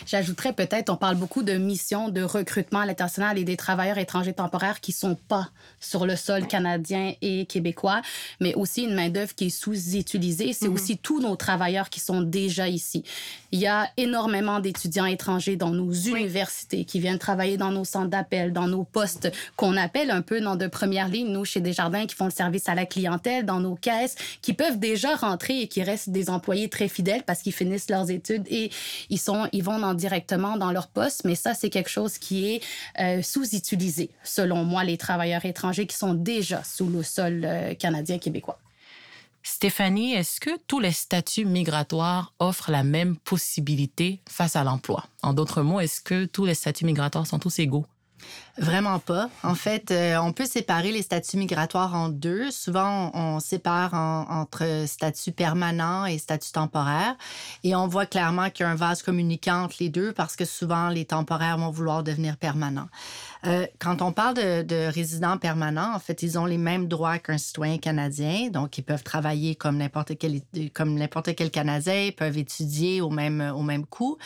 J'ajouterais 0.05 0.53
peut-être, 0.53 0.89
on 0.89 0.97
parle 0.97 1.15
beaucoup 1.15 1.43
de 1.43 1.53
missions 1.53 2.09
de 2.09 2.21
recrutement 2.21 2.79
à 2.79 2.85
l'international 2.85 3.37
et 3.37 3.43
des 3.43 3.57
travailleurs 3.57 3.97
étrangers 3.97 4.33
temporaires 4.33 4.81
qui 4.81 4.91
sont 4.91 5.15
pas 5.15 5.49
sur 5.79 6.05
le 6.05 6.15
sol 6.15 6.47
canadien 6.47 7.13
et 7.21 7.45
québécois, 7.45 8.01
mais 8.39 8.53
aussi 8.55 8.83
une 8.83 8.95
main-d'œuvre 8.95 9.33
qui 9.35 9.45
est 9.45 9.49
sous-utilisée. 9.49 10.53
C'est 10.53 10.67
mm-hmm. 10.67 10.73
aussi 10.73 10.97
tous 10.97 11.19
nos 11.21 11.35
travailleurs 11.35 11.89
qui 11.89 11.99
sont 11.99 12.21
déjà 12.21 12.67
ici. 12.67 13.03
Il 13.51 13.59
y 13.59 13.67
a 13.67 13.89
énormément 13.97 14.59
d'étudiants 14.59 15.05
étrangers 15.05 15.55
dans 15.55 15.71
nos 15.71 15.91
universités 15.91 16.85
qui 16.85 16.99
viennent 16.99 17.19
travailler 17.19 17.57
dans 17.57 17.71
nos 17.71 17.85
centres 17.85 18.09
d'appel, 18.09 18.51
dans 18.53 18.67
nos 18.67 18.83
postes 18.83 19.31
qu'on 19.55 19.77
appelle 19.77 20.11
un 20.11 20.21
peu 20.21 20.41
dans 20.41 20.55
de 20.55 20.67
première 20.67 21.07
ligne, 21.07 21.29
nous, 21.29 21.45
chez 21.45 21.61
Desjardins, 21.61 22.05
qui 22.05 22.15
font 22.15 22.25
le 22.25 22.31
service 22.31 22.67
à 22.67 22.75
la 22.75 22.85
clientèle, 22.85 23.45
dans 23.45 23.59
nos 23.59 23.75
caisses, 23.75 24.15
qui 24.41 24.53
peuvent 24.53 24.79
déjà 24.79 25.15
rentrer 25.15 25.61
et 25.61 25.67
qui 25.67 25.83
restent 25.83 26.09
des 26.09 26.29
employés 26.29 26.69
très 26.69 26.87
fidèles 26.87 27.23
parce 27.23 27.41
qu'ils 27.41 27.53
finissent 27.53 27.89
leurs 27.89 28.11
études 28.11 28.43
et 28.49 28.71
ils 29.09 29.19
sont 29.19 29.47
ils 29.55 29.63
vont 29.63 29.93
directement 29.93 30.57
dans 30.57 30.71
leur 30.71 30.87
poste, 30.87 31.23
mais 31.23 31.35
ça, 31.35 31.53
c'est 31.53 31.69
quelque 31.69 31.89
chose 31.89 32.17
qui 32.17 32.53
est 32.53 32.61
euh, 32.99 33.21
sous-utilisé, 33.21 34.09
selon 34.23 34.65
moi, 34.65 34.83
les 34.83 34.97
travailleurs 34.97 35.45
étrangers 35.45 35.87
qui 35.87 35.95
sont 35.95 36.13
déjà 36.13 36.61
sous 36.63 36.89
le 36.89 37.03
sol 37.03 37.43
euh, 37.45 37.73
canadien-québécois. 37.73 38.59
Stéphanie, 39.43 40.13
est-ce 40.13 40.41
que 40.41 40.49
tous 40.67 40.79
les 40.79 40.91
statuts 40.91 41.45
migratoires 41.45 42.33
offrent 42.39 42.71
la 42.71 42.83
même 42.83 43.15
possibilité 43.15 44.19
face 44.27 44.55
à 44.55 44.63
l'emploi? 44.63 45.05
En 45.21 45.33
d'autres 45.33 45.61
mots, 45.61 45.79
est-ce 45.79 46.01
que 46.01 46.25
tous 46.25 46.45
les 46.45 46.55
statuts 46.55 46.85
migratoires 46.85 47.27
sont 47.27 47.39
tous 47.39 47.59
égaux? 47.59 47.85
Vraiment 48.57 48.99
pas. 48.99 49.29
En 49.43 49.53
fait, 49.53 49.91
euh, 49.91 50.15
on 50.17 50.31
peut 50.31 50.45
séparer 50.45 50.93
les 50.93 51.01
statuts 51.01 51.35
migratoires 51.35 51.93
en 51.93 52.07
deux. 52.07 52.51
Souvent, 52.51 53.11
on, 53.13 53.41
sépare 53.41 53.93
entre 53.93 54.85
statut 54.87 55.33
permanent 55.33 56.05
et 56.05 56.17
statut 56.17 56.53
temporaire. 56.53 57.15
Et 57.65 57.75
on 57.75 57.87
voit 57.87 58.05
clairement 58.05 58.49
qu'il 58.49 58.65
y 58.65 58.67
a 58.67 58.71
un 58.71 58.75
vase 58.75 59.03
communicant 59.03 59.63
entre 59.63 59.75
les 59.81 59.89
deux 59.89 60.13
parce 60.13 60.37
que 60.37 60.45
souvent, 60.45 60.87
les 60.87 61.03
temporaires 61.03 61.57
vont 61.57 61.69
vouloir 61.69 62.01
devenir 62.01 62.37
permanents. 62.37 62.87
Euh, 63.45 63.67
quand 63.79 64.01
on 64.01 64.13
parle 64.13 64.35
de, 64.35 64.61
de, 64.61 64.87
résidents 64.87 65.37
permanents, 65.37 65.93
en 65.93 65.99
fait, 65.99 66.23
ils 66.23 66.39
ont 66.39 66.45
les 66.45 66.57
mêmes 66.57 66.87
droits 66.87 67.19
qu'un 67.19 67.37
citoyen 67.37 67.77
canadien. 67.77 68.49
Donc, 68.49 68.77
ils 68.77 68.83
peuvent 68.83 69.03
travailler 69.03 69.55
comme 69.55 69.77
n'importe 69.77 70.17
quel, 70.17 70.41
quel 71.35 71.51
Canadien, 71.51 72.05
ils 72.05 72.15
peuvent 72.15 72.37
étudier 72.37 73.01
au 73.01 73.09
même, 73.09 73.53
au 73.55 73.61
même 73.61 73.85
coût. 73.85 74.17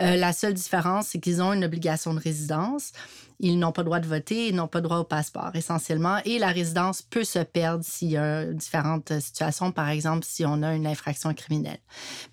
Euh, 0.00 0.16
la 0.16 0.32
seule 0.32 0.54
différence, 0.54 1.08
c'est 1.08 1.20
qu'ils 1.20 1.40
ont 1.40 1.52
une 1.52 1.64
obligation 1.64 2.12
de 2.14 2.20
résidence. 2.20 2.92
Ils 3.38 3.58
n'ont 3.58 3.72
pas 3.72 3.82
le 3.82 3.86
droit 3.86 4.00
de 4.00 4.06
voter, 4.06 4.48
ils 4.48 4.54
n'ont 4.54 4.66
pas 4.66 4.78
le 4.78 4.84
droit 4.84 4.98
au 4.98 5.04
passeport, 5.04 5.50
essentiellement. 5.54 6.18
Et 6.24 6.38
la 6.38 6.48
résidence 6.48 7.02
peut 7.02 7.24
se 7.24 7.40
perdre 7.40 7.84
s'il 7.84 8.10
y 8.10 8.16
a 8.16 8.46
différentes 8.46 9.20
situations, 9.20 9.72
par 9.72 9.90
exemple, 9.90 10.24
si 10.24 10.44
on 10.46 10.62
a 10.62 10.74
une 10.74 10.86
infraction 10.86 11.34
criminelle. 11.34 11.78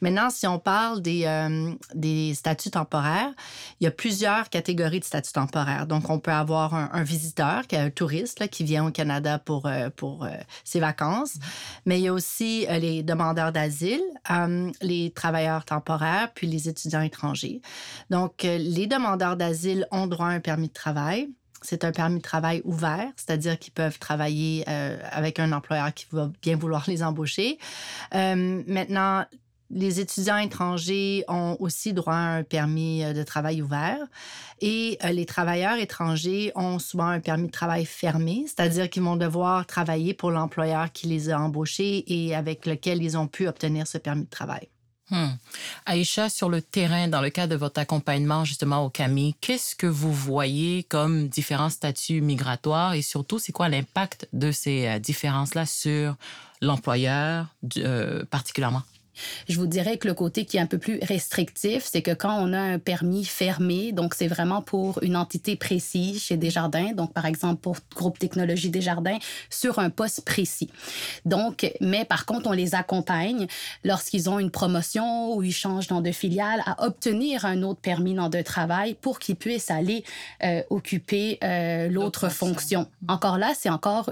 Maintenant, 0.01 0.29
si 0.29 0.47
on 0.47 0.59
parle 0.59 1.01
des, 1.01 1.25
euh, 1.25 2.33
statuts 2.33 2.71
temporaires, 2.71 3.31
il 3.79 3.83
y 3.83 3.87
a 3.87 3.91
plusieurs 3.91 4.49
catégories 4.49 5.01
de 5.01 5.05
statuts 5.05 5.33
temporaires. 5.33 5.87
Donc, 5.87 6.09
on 6.09 6.19
peut 6.19 6.31
avoir 6.31 6.73
un, 6.73 7.03
visiteur, 7.03 7.63
un 7.73 7.89
touriste 7.89 8.47
qui 8.47 8.63
vient 8.63 8.87
au 8.87 8.91
Canada 8.91 9.39
pour, 9.39 9.65
euh, 9.65 9.89
pour 9.89 10.23
euh, 10.23 10.29
ses 10.63 10.79
vacances, 10.79 11.35
mais 11.85 11.99
il 11.99 12.03
y 12.03 12.07
a 12.07 12.13
aussi 12.13 12.65
les 12.69 13.03
demandeurs 13.03 13.51
d'asile, 13.51 14.01
les 14.81 15.11
travailleurs 15.11 15.65
temporaires, 15.65 16.31
puis 16.33 16.47
les 16.47 16.69
étudiants 16.69 17.01
étrangers. 17.01 17.61
Donc, 18.09 18.43
les 18.43 18.87
demandeurs 18.87 19.35
d'asile 19.35 19.87
ont 19.91 20.07
droit 20.07 20.27
à 20.27 20.29
un 20.29 20.39
permis 20.39 20.67
de 20.67 20.73
travail 20.73 20.92
c'est 21.63 21.83
un 21.83 21.91
permis 21.91 22.17
de 22.17 22.21
travail 22.21 22.61
ouvert, 22.65 23.09
c'est-à-dire 23.15 23.57
qu'ils 23.57 23.73
peuvent 23.73 23.97
travailler 23.97 24.63
euh, 24.67 24.97
avec 25.11 25.39
un 25.39 25.51
employeur 25.51 25.93
qui 25.93 26.05
va 26.11 26.31
bien 26.41 26.55
vouloir 26.55 26.83
les 26.87 27.03
embaucher. 27.03 27.57
Euh, 28.13 28.61
maintenant, 28.67 29.25
les 29.69 29.99
étudiants 29.99 30.37
étrangers 30.37 31.23
ont 31.27 31.57
aussi 31.59 31.93
droit 31.93 32.13
à 32.13 32.37
un 32.37 32.43
permis 32.43 33.03
euh, 33.03 33.13
de 33.13 33.23
travail 33.23 33.61
ouvert 33.61 33.99
et 34.61 34.97
les 35.11 35.25
travailleurs 35.25 35.77
étrangers 35.77 36.51
ont 36.55 36.79
souvent 36.79 37.07
un 37.07 37.19
permis 37.19 37.47
de 37.47 37.51
travail 37.51 37.85
fermé, 37.85 38.45
c'est-à-dire 38.45 38.89
qu'ils 38.89 39.03
vont 39.03 39.17
devoir 39.17 39.65
travailler 39.65 40.13
pour 40.13 40.31
l'employeur 40.31 40.91
qui 40.91 41.07
les 41.07 41.29
a 41.31 41.39
embauchés 41.39 42.03
et 42.07 42.35
avec 42.35 42.65
lequel 42.65 43.03
ils 43.03 43.17
ont 43.17 43.27
pu 43.27 43.47
obtenir 43.47 43.87
ce 43.87 43.97
permis 43.97 44.23
de 44.23 44.29
travail. 44.29 44.69
Hmm. 45.09 45.35
Aïcha, 45.85 46.29
sur 46.29 46.49
le 46.49 46.61
terrain, 46.61 47.07
dans 47.09 47.21
le 47.21 47.29
cadre 47.29 47.51
de 47.51 47.57
votre 47.57 47.79
accompagnement 47.79 48.45
justement 48.45 48.85
au 48.85 48.89
CAMI, 48.89 49.35
qu'est-ce 49.41 49.75
que 49.75 49.85
vous 49.85 50.13
voyez 50.13 50.83
comme 50.83 51.27
différents 51.27 51.69
statuts 51.69 52.21
migratoires 52.21 52.93
et 52.93 53.01
surtout, 53.01 53.37
c'est 53.37 53.51
quoi 53.51 53.67
l'impact 53.67 54.27
de 54.31 54.51
ces 54.51 54.87
euh, 54.87 54.99
différences-là 54.99 55.65
sur 55.65 56.15
l'employeur 56.61 57.47
euh, 57.77 58.23
particulièrement? 58.25 58.83
Je 59.47 59.57
vous 59.59 59.67
dirais 59.67 59.97
que 59.97 60.07
le 60.07 60.13
côté 60.13 60.45
qui 60.45 60.57
est 60.57 60.59
un 60.59 60.65
peu 60.65 60.77
plus 60.77 60.99
restrictif, 61.01 61.83
c'est 61.83 62.01
que 62.01 62.11
quand 62.11 62.37
on 62.39 62.53
a 62.53 62.59
un 62.59 62.79
permis 62.79 63.25
fermé, 63.25 63.91
donc 63.91 64.13
c'est 64.13 64.27
vraiment 64.27 64.61
pour 64.61 65.01
une 65.03 65.15
entité 65.15 65.55
précise 65.55 66.23
chez 66.23 66.37
Desjardins, 66.37 66.93
donc 66.93 67.13
par 67.13 67.25
exemple 67.25 67.61
pour 67.61 67.77
Groupe 67.95 68.19
Technologie 68.19 68.69
Desjardins, 68.69 69.19
sur 69.49 69.79
un 69.79 69.89
poste 69.89 70.25
précis. 70.25 70.69
Donc, 71.25 71.71
mais 71.81 72.05
par 72.05 72.25
contre, 72.25 72.49
on 72.49 72.53
les 72.53 72.75
accompagne 72.75 73.47
lorsqu'ils 73.83 74.29
ont 74.29 74.39
une 74.39 74.51
promotion 74.51 75.35
ou 75.35 75.43
ils 75.43 75.53
changent 75.53 75.87
dans 75.87 76.01
de 76.01 76.11
filiale 76.11 76.61
à 76.65 76.85
obtenir 76.85 77.45
un 77.45 77.63
autre 77.63 77.79
permis 77.81 78.13
dans 78.13 78.29
de 78.29 78.41
travail 78.41 78.95
pour 78.95 79.19
qu'ils 79.19 79.35
puissent 79.35 79.71
aller 79.71 80.03
euh, 80.43 80.61
occuper 80.69 81.37
euh, 81.43 81.87
l'autre 81.89 82.29
fonction. 82.29 82.87
Encore 83.07 83.37
là, 83.37 83.53
c'est 83.57 83.69
encore 83.69 84.11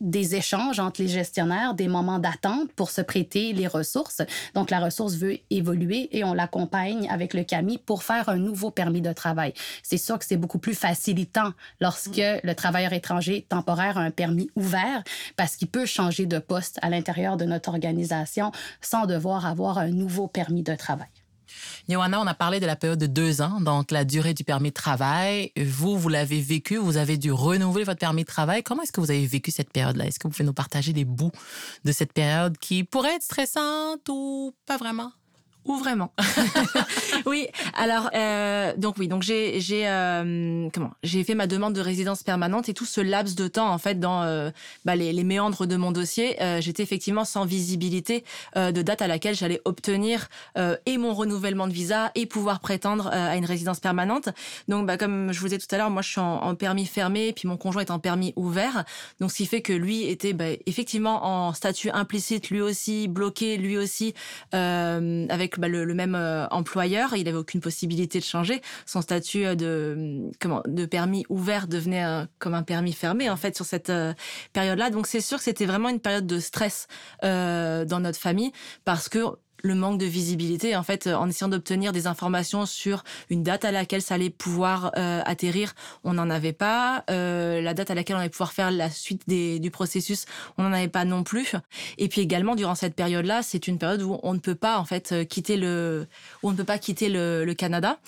des 0.00 0.34
échanges 0.34 0.80
entre 0.80 1.02
les 1.02 1.08
gestionnaires, 1.08 1.74
des 1.74 1.88
moments 1.88 2.18
d'attente 2.18 2.72
pour 2.72 2.90
se 2.90 3.00
prêter 3.00 3.52
les 3.52 3.66
ressources. 3.66 4.22
Donc, 4.54 4.70
la 4.70 4.80
ressource 4.80 5.14
veut 5.14 5.38
évoluer 5.50 6.08
et 6.16 6.24
on 6.24 6.34
l'accompagne 6.34 7.08
avec 7.10 7.34
le 7.34 7.44
CAMI 7.44 7.78
pour 7.78 8.02
faire 8.02 8.28
un 8.28 8.36
nouveau 8.36 8.70
permis 8.70 9.02
de 9.02 9.12
travail. 9.12 9.54
C'est 9.82 9.98
sûr 9.98 10.18
que 10.18 10.24
c'est 10.24 10.36
beaucoup 10.36 10.58
plus 10.58 10.74
facilitant 10.74 11.52
lorsque 11.80 12.16
le 12.16 12.52
travailleur 12.54 12.92
étranger 12.92 13.46
temporaire 13.48 13.98
a 13.98 14.02
un 14.02 14.10
permis 14.10 14.50
ouvert 14.56 15.02
parce 15.36 15.56
qu'il 15.56 15.68
peut 15.68 15.86
changer 15.86 16.26
de 16.26 16.38
poste 16.38 16.78
à 16.82 16.90
l'intérieur 16.90 17.36
de 17.36 17.44
notre 17.44 17.70
organisation 17.70 18.52
sans 18.80 19.06
devoir 19.06 19.46
avoir 19.46 19.78
un 19.78 19.88
nouveau 19.88 20.28
permis 20.28 20.62
de 20.62 20.74
travail. 20.74 21.23
Johanna, 21.88 22.20
on 22.20 22.26
a 22.26 22.34
parlé 22.34 22.60
de 22.60 22.66
la 22.66 22.76
période 22.76 22.98
de 22.98 23.06
deux 23.06 23.42
ans, 23.42 23.60
donc 23.60 23.90
la 23.90 24.04
durée 24.04 24.34
du 24.34 24.44
permis 24.44 24.70
de 24.70 24.74
travail. 24.74 25.52
Vous, 25.56 25.98
vous 25.98 26.08
l'avez 26.08 26.40
vécu, 26.40 26.76
vous 26.76 26.96
avez 26.96 27.16
dû 27.16 27.32
renouveler 27.32 27.84
votre 27.84 28.00
permis 28.00 28.22
de 28.22 28.28
travail. 28.28 28.62
Comment 28.62 28.82
est-ce 28.82 28.92
que 28.92 29.00
vous 29.00 29.10
avez 29.10 29.26
vécu 29.26 29.50
cette 29.50 29.70
période-là? 29.70 30.06
Est-ce 30.06 30.18
que 30.18 30.26
vous 30.26 30.32
pouvez 30.32 30.44
nous 30.44 30.52
partager 30.52 30.92
des 30.92 31.04
bouts 31.04 31.32
de 31.84 31.92
cette 31.92 32.12
période 32.12 32.56
qui 32.58 32.84
pourrait 32.84 33.16
être 33.16 33.22
stressante 33.22 34.08
ou 34.08 34.54
pas 34.66 34.76
vraiment? 34.76 35.12
Ou 35.64 35.76
vraiment 35.76 36.12
Oui. 37.26 37.46
Alors 37.74 38.10
euh, 38.14 38.72
donc 38.76 38.96
oui, 38.98 39.08
donc 39.08 39.22
j'ai 39.22 39.60
j'ai 39.60 39.88
euh, 39.88 40.68
comment 40.72 40.90
j'ai 41.02 41.24
fait 41.24 41.34
ma 41.34 41.46
demande 41.46 41.74
de 41.74 41.80
résidence 41.80 42.22
permanente 42.22 42.68
et 42.68 42.74
tout 42.74 42.84
ce 42.84 43.00
laps 43.00 43.34
de 43.34 43.48
temps 43.48 43.70
en 43.70 43.78
fait 43.78 43.98
dans 43.98 44.22
euh, 44.22 44.50
bah, 44.84 44.96
les, 44.96 45.24
méandres 45.24 45.66
de 45.66 45.76
mon 45.76 45.92
dossier, 45.92 46.40
euh, 46.42 46.60
j'étais 46.60 46.82
effectivement 46.82 47.24
sans 47.24 47.46
visibilité 47.46 48.24
euh, 48.56 48.72
de 48.72 48.82
date 48.82 49.00
à 49.00 49.06
laquelle 49.06 49.34
j'allais 49.34 49.60
obtenir 49.64 50.28
et 50.86 50.98
mon 50.98 51.14
renouvellement 51.14 51.66
de 51.66 51.72
visa 51.72 52.10
et 52.14 52.26
pouvoir 52.26 52.60
prétendre 52.60 53.08
à 53.08 53.36
une 53.36 53.44
résidence 53.44 53.80
permanente. 53.80 54.28
Donc 54.68 54.86
bah 54.86 54.96
comme 54.96 55.32
je 55.32 55.40
vous 55.40 55.46
disais 55.46 55.58
tout 55.58 55.72
à 55.74 55.78
l'heure, 55.78 55.90
moi 55.90 56.02
je 56.02 56.10
suis 56.10 56.20
en, 56.20 56.54
permis 56.54 56.86
fermé 56.86 57.32
puis 57.32 57.48
mon 57.48 57.56
conjoint 57.56 57.82
est 57.82 57.90
en 57.90 57.98
permis 57.98 58.32
ouvert. 58.36 58.84
Donc 59.20 59.30
ce 59.30 59.36
qui 59.36 59.46
fait 59.46 59.62
que 59.62 59.72
lui 59.72 60.04
était 60.04 60.32
bah, 60.32 60.46
effectivement 60.66 61.24
en 61.24 61.52
statut 61.52 61.90
implicite 61.90 62.50
lui 62.50 62.60
aussi 62.60 63.08
bloqué 63.08 63.56
lui 63.56 63.76
aussi 63.76 64.14
avec 64.52 65.53
bah, 65.60 65.68
le, 65.68 65.94
même 65.94 66.14
euh, 66.14 66.46
employeur, 66.48 67.14
il 67.16 67.28
avait 67.28 67.36
aucune 67.36 67.60
possibilité 67.60 68.18
de 68.18 68.24
changer. 68.24 68.60
Son 68.86 69.00
statut 69.00 69.44
euh, 69.44 69.54
de 69.54 70.30
comment 70.40 70.62
de 70.66 70.86
permis 70.86 71.24
ouvert 71.28 71.68
devenait 71.68 72.04
comme 72.38 72.54
un 72.54 72.62
permis 72.62 72.92
fermé 72.92 73.30
en 73.30 73.36
fait 73.36 73.56
sur 73.56 73.64
cette 73.64 73.90
euh, 73.90 74.12
période-là. 74.52 74.90
Donc 74.90 75.06
c'est 75.06 75.20
sûr 75.20 75.38
que 75.38 75.44
c'était 75.44 75.66
vraiment 75.66 75.88
une 75.88 76.00
période 76.00 76.26
de 76.26 76.38
stress 76.38 76.86
dans 77.22 78.00
notre 78.00 78.18
famille 78.18 78.52
parce 78.84 79.08
que 79.08 79.18
le 79.64 79.74
manque 79.74 79.98
de 79.98 80.04
visibilité. 80.04 80.76
En 80.76 80.82
fait, 80.82 81.06
en 81.06 81.28
essayant 81.28 81.48
d'obtenir 81.48 81.92
des 81.92 82.06
informations 82.06 82.66
sur 82.66 83.02
une 83.30 83.42
date 83.42 83.64
à 83.64 83.72
laquelle 83.72 84.02
ça 84.02 84.14
allait 84.14 84.30
pouvoir 84.30 84.92
euh, 84.96 85.22
atterrir, 85.24 85.74
on 86.04 86.12
n'en 86.12 86.28
avait 86.28 86.52
pas. 86.52 87.02
Euh, 87.10 87.62
la 87.62 87.72
date 87.72 87.90
à 87.90 87.94
laquelle 87.94 88.16
on 88.16 88.18
allait 88.18 88.28
pouvoir 88.28 88.52
faire 88.52 88.70
la 88.70 88.90
suite 88.90 89.22
des, 89.26 89.58
du 89.58 89.70
processus, 89.70 90.26
on 90.58 90.64
n'en 90.64 90.72
avait 90.72 90.88
pas 90.88 91.06
non 91.06 91.22
plus. 91.22 91.54
Et 91.96 92.08
puis 92.08 92.20
également, 92.20 92.56
durant 92.56 92.74
cette 92.74 92.94
période-là, 92.94 93.42
c'est 93.42 93.66
une 93.66 93.78
période 93.78 94.02
où 94.02 94.20
on 94.22 94.34
ne 94.34 94.38
peut 94.38 94.54
pas 94.54 94.78
en 94.78 94.84
fait 94.84 95.12
euh, 95.12 95.24
quitter 95.24 95.56
le, 95.56 96.06
où 96.42 96.48
on 96.48 96.52
ne 96.52 96.56
peut 96.56 96.64
pas 96.64 96.78
quitter 96.78 97.08
le, 97.08 97.46
le 97.46 97.54
Canada. 97.54 97.98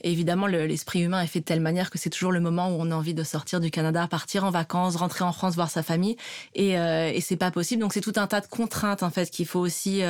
Et 0.00 0.10
évidemment, 0.10 0.46
l'esprit 0.46 1.02
humain 1.02 1.20
est 1.20 1.26
fait 1.26 1.40
de 1.40 1.44
telle 1.44 1.60
manière 1.60 1.90
que 1.90 1.98
c'est 1.98 2.10
toujours 2.10 2.32
le 2.32 2.40
moment 2.40 2.70
où 2.70 2.76
on 2.80 2.90
a 2.90 2.94
envie 2.94 3.14
de 3.14 3.22
sortir 3.22 3.60
du 3.60 3.70
Canada, 3.70 4.06
partir 4.08 4.44
en 4.44 4.50
vacances, 4.50 4.96
rentrer 4.96 5.24
en 5.24 5.32
France, 5.32 5.56
voir 5.56 5.70
sa 5.70 5.82
famille. 5.82 6.16
Et, 6.54 6.78
euh, 6.78 7.12
et 7.12 7.20
c'est 7.20 7.36
pas 7.36 7.50
possible. 7.50 7.82
Donc 7.82 7.92
c'est 7.92 8.00
tout 8.00 8.14
un 8.16 8.26
tas 8.26 8.40
de 8.40 8.46
contraintes 8.46 9.02
en 9.02 9.10
fait 9.10 9.30
qu'il 9.30 9.46
faut 9.46 9.60
aussi 9.60 10.02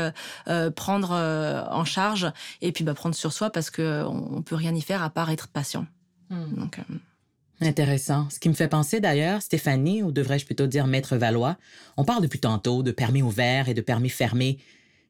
prendre 0.77 0.92
prendre 0.93 1.13
euh, 1.13 1.65
en 1.71 1.87
charge 1.87 2.31
et 2.61 2.71
puis 2.71 2.85
bah, 2.85 2.93
prendre 2.93 3.15
sur 3.15 3.33
soi 3.33 3.49
parce 3.49 3.71
qu'on 3.71 4.37
ne 4.37 4.43
peut 4.43 4.55
rien 4.55 4.75
y 4.75 4.83
faire 4.83 5.03
à 5.03 5.09
part 5.09 5.31
être 5.31 5.49
patient. 5.49 5.87
Hmm. 6.29 6.55
Donc, 6.55 6.79
euh, 6.79 6.95
Intéressant. 7.63 8.29
Ce 8.29 8.39
qui 8.39 8.51
me 8.51 8.55
fait 8.55 8.69
penser 8.69 9.01
d'ailleurs, 9.01 9.41
Stéphanie, 9.41 10.03
ou 10.03 10.13
devrais-je 10.13 10.45
plutôt 10.45 10.67
dire 10.67 10.87
Maître 10.87 11.17
Valois, 11.17 11.57
on 11.97 12.05
parle 12.05 12.21
depuis 12.21 12.41
tantôt 12.41 12.83
de 12.83 12.91
permis 12.91 13.23
ouverts 13.23 13.71
et 13.71 13.75
de 13.75 13.81
permis 13.81 14.11
fermés. 14.11 14.59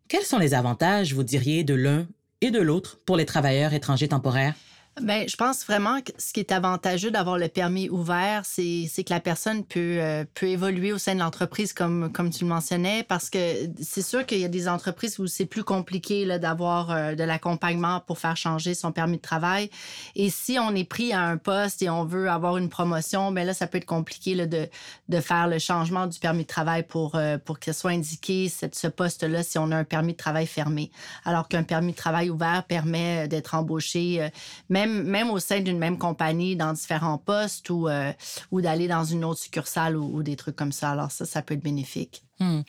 Quels 0.07 0.23
sont 0.23 0.39
les 0.39 0.55
avantages, 0.55 1.15
vous 1.15 1.25
diriez, 1.25 1.65
de 1.65 1.75
l'un 1.75 2.07
et 2.43 2.53
de 2.53 2.61
l'autre 2.61 3.01
pour 3.05 3.17
les 3.17 3.27
travailleurs 3.27 3.73
étrangers 3.73 4.09
temporaires? 4.09 4.55
Bien, 5.01 5.25
je 5.27 5.37
pense 5.37 5.65
vraiment 5.65 6.03
que 6.03 6.13
ce 6.19 6.35
qui 6.35 6.41
est 6.41 6.53
avantageux 6.53 7.11
d'avoir 7.11 7.39
le 7.39 7.49
permis 7.49 7.89
ouvert, 7.89 8.43
c'est 8.45 8.87
que 9.03 9.11
la 9.11 9.21
personne 9.21 9.65
peut, 9.65 9.97
euh, 9.99 10.25
peut 10.35 10.49
évoluer 10.49 10.93
au 10.93 10.99
sein 10.99 11.15
de 11.15 11.21
l'entreprise, 11.21 11.73
comme, 11.73 12.13
comme 12.13 12.29
tu 12.29 12.45
le 12.45 12.51
mentionnais, 12.51 13.03
parce 13.03 13.31
que 13.31 13.39
c'est 13.81 14.03
sûr 14.03 14.27
qu'il 14.27 14.39
y 14.39 14.45
a 14.45 14.49
des 14.49 14.69
entreprises 14.69 15.19
où 15.19 15.27
c'est 15.27 15.47
plus 15.47 15.65
compliqué 15.65 16.27
d'avoir 16.39 16.91
euh, 16.91 17.15
de 17.15 17.25
l'accompagnement 17.25 18.01
pour 18.01 18.19
faire 18.19 18.37
changer 18.37 18.75
son 18.75 18.93
permis 18.93 19.17
de 19.17 19.23
travail. 19.23 19.71
Et 20.15 20.29
si 20.29 20.59
on 20.59 20.75
est 20.75 20.85
pris 20.85 21.15
à 21.15 21.23
un 21.23 21.39
poste 21.39 21.81
et 21.81 21.89
on 21.89 22.05
veut 22.05 22.29
avoir 22.29 22.59
une 22.59 22.69
promotion, 22.69 23.33
bien 23.33 23.45
là, 23.45 23.55
ça 23.55 23.67
peut 23.67 23.79
être 23.79 23.87
compliqué 23.87 24.35
là, 24.35 24.45
de, 24.45 24.69
de 25.09 25.21
faire 25.21 25.49
le 25.49 25.59
changement 25.59 26.07
du 26.07 26.19
permis 26.19 26.43
de 26.43 26.49
travail 26.49 26.83
pour, 26.83 27.15
euh, 27.15 27.39
pour 27.39 27.61
qu'il 27.61 27.73
soit 27.73 27.93
indiqué 27.93 28.51
cette, 28.51 28.75
ce 28.75 28.89
poste-là 28.89 29.43
si 29.43 29.57
on 29.57 29.71
a 29.71 29.77
un 29.77 29.85
permis 29.85 30.13
de 30.13 30.19
travail 30.19 30.47
fermé. 30.47 30.91
Alors 31.25 31.49
qu'un 31.49 31.63
permis 31.63 31.93
de 31.93 31.97
travail 31.97 32.29
ouvert 32.29 32.65
permet 32.65 33.27
d'être 33.27 33.55
embauché, 33.55 34.29
même 34.69 34.82
même, 34.87 35.31
au 35.31 35.39
sein 35.39 35.61
d'une 35.61 35.79
même 35.79 35.99
compagnie, 35.99 36.57
dans 36.57 36.73
différents 36.73 37.19
postes 37.19 37.71
ou, 37.71 37.89
euh, 37.89 38.13
ou 38.51 38.61
d'aller 38.61 38.89
dans 38.89 39.05
une 39.05 39.25
autre 39.25 39.41
succursale 39.41 39.97
ou, 39.97 40.23
des 40.23 40.37
trucs 40.37 40.57
comme 40.57 40.73
ça. 40.73 40.91
Alors 40.91 41.11
ça, 41.11 41.27
ça 41.27 41.43
peut 41.43 41.55
être 41.55 41.63
bénéfique. 41.63 42.23
Hmm. 42.41 42.61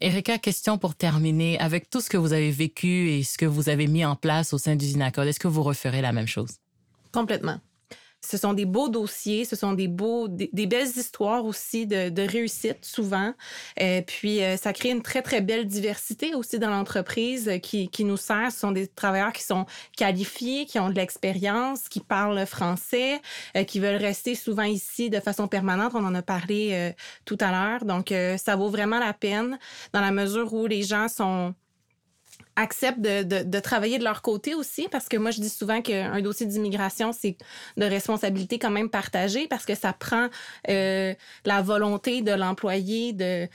Erika, 0.00 0.38
question 0.38 0.76
pour 0.76 0.94
terminer. 0.94 1.58
Avec 1.58 1.88
tout 1.88 2.00
ce 2.00 2.10
que 2.10 2.16
vous 2.16 2.32
avez 2.32 2.50
vécu 2.50 3.10
et 3.10 3.22
ce 3.22 3.38
que 3.38 3.46
vous 3.46 3.68
avez 3.68 3.86
mis 3.86 4.04
en 4.04 4.16
place 4.16 4.52
au 4.52 4.58
sein 4.58 4.76
du 4.76 4.84
Zinacode, 4.84 5.26
est-ce 5.28 5.40
que 5.40 5.48
vous 5.48 5.62
referez 5.62 6.02
la 6.02 6.12
même 6.12 6.26
chose? 6.26 6.56
Complètement. 7.12 7.58
Ce 8.26 8.36
sont 8.36 8.54
des 8.54 8.64
beaux 8.64 8.88
dossiers, 8.88 9.44
ce 9.44 9.54
sont 9.54 9.72
des 9.72 9.86
beaux, 9.86 10.26
des, 10.28 10.66
belles 10.66 10.88
histoires 10.88 11.44
aussi 11.44 11.86
de, 11.86 12.26
réussite 12.26 12.84
souvent. 12.84 13.32
Euh, 13.80 14.02
puis, 14.02 14.42
euh, 14.42 14.56
ça 14.56 14.72
crée 14.72 14.90
une 14.90 15.02
très, 15.02 15.22
très 15.22 15.40
belle 15.40 15.66
diversité 15.66 16.34
aussi 16.34 16.58
dans 16.58 16.70
l'entreprise 16.70 17.50
qui, 17.62 17.88
qui 17.88 18.04
nous 18.04 18.16
sert. 18.16 18.50
Ce 18.50 18.58
sont 18.58 18.72
des 18.72 18.88
travailleurs 18.88 19.32
qui 19.32 19.42
sont 19.42 19.66
qualifiés, 19.96 20.66
qui 20.66 20.78
ont 20.80 20.88
de 20.88 20.94
l'expérience, 20.94 21.88
qui 21.88 22.00
parlent 22.00 22.44
français, 22.46 23.20
euh, 23.56 23.62
qui 23.62 23.78
veulent 23.78 24.02
rester 24.02 24.34
souvent 24.34 24.64
ici 24.64 25.08
de 25.08 25.20
façon 25.20 25.46
permanente. 25.46 25.92
On 25.94 26.04
en 26.04 26.14
a 26.14 26.22
parlé 26.22 26.92
tout 27.24 27.38
à 27.40 27.50
l'heure. 27.50 27.84
Donc, 27.84 28.12
ça 28.36 28.56
vaut 28.56 28.68
vraiment 28.68 28.98
la 28.98 29.12
peine 29.12 29.58
dans 29.92 30.00
la 30.00 30.10
mesure 30.10 30.52
où 30.52 30.66
les 30.66 30.82
gens 30.82 31.08
sont 31.08 31.54
acceptent 32.56 33.00
de, 33.00 33.22
de, 33.22 33.42
de, 33.42 33.60
travailler 33.60 33.98
de 33.98 34.04
leur 34.04 34.22
côté 34.22 34.54
aussi, 34.54 34.88
parce 34.88 35.08
que 35.08 35.16
moi, 35.16 35.30
je 35.30 35.40
dis 35.40 35.48
souvent 35.48 35.82
qu'un 35.82 36.20
dossier 36.20 36.46
d'immigration, 36.46 37.12
c'est 37.12 37.36
de 37.76 37.84
responsabilité 37.84 38.58
quand 38.58 38.70
même 38.70 38.90
partagée, 38.90 39.46
parce 39.48 39.64
que 39.64 39.74
ça 39.74 39.92
prend 39.92 40.28
euh, 40.68 41.14
la 41.44 41.62
volonté 41.62 42.22
de 42.22 42.32
l'employé 42.32 43.12
de 43.12 43.48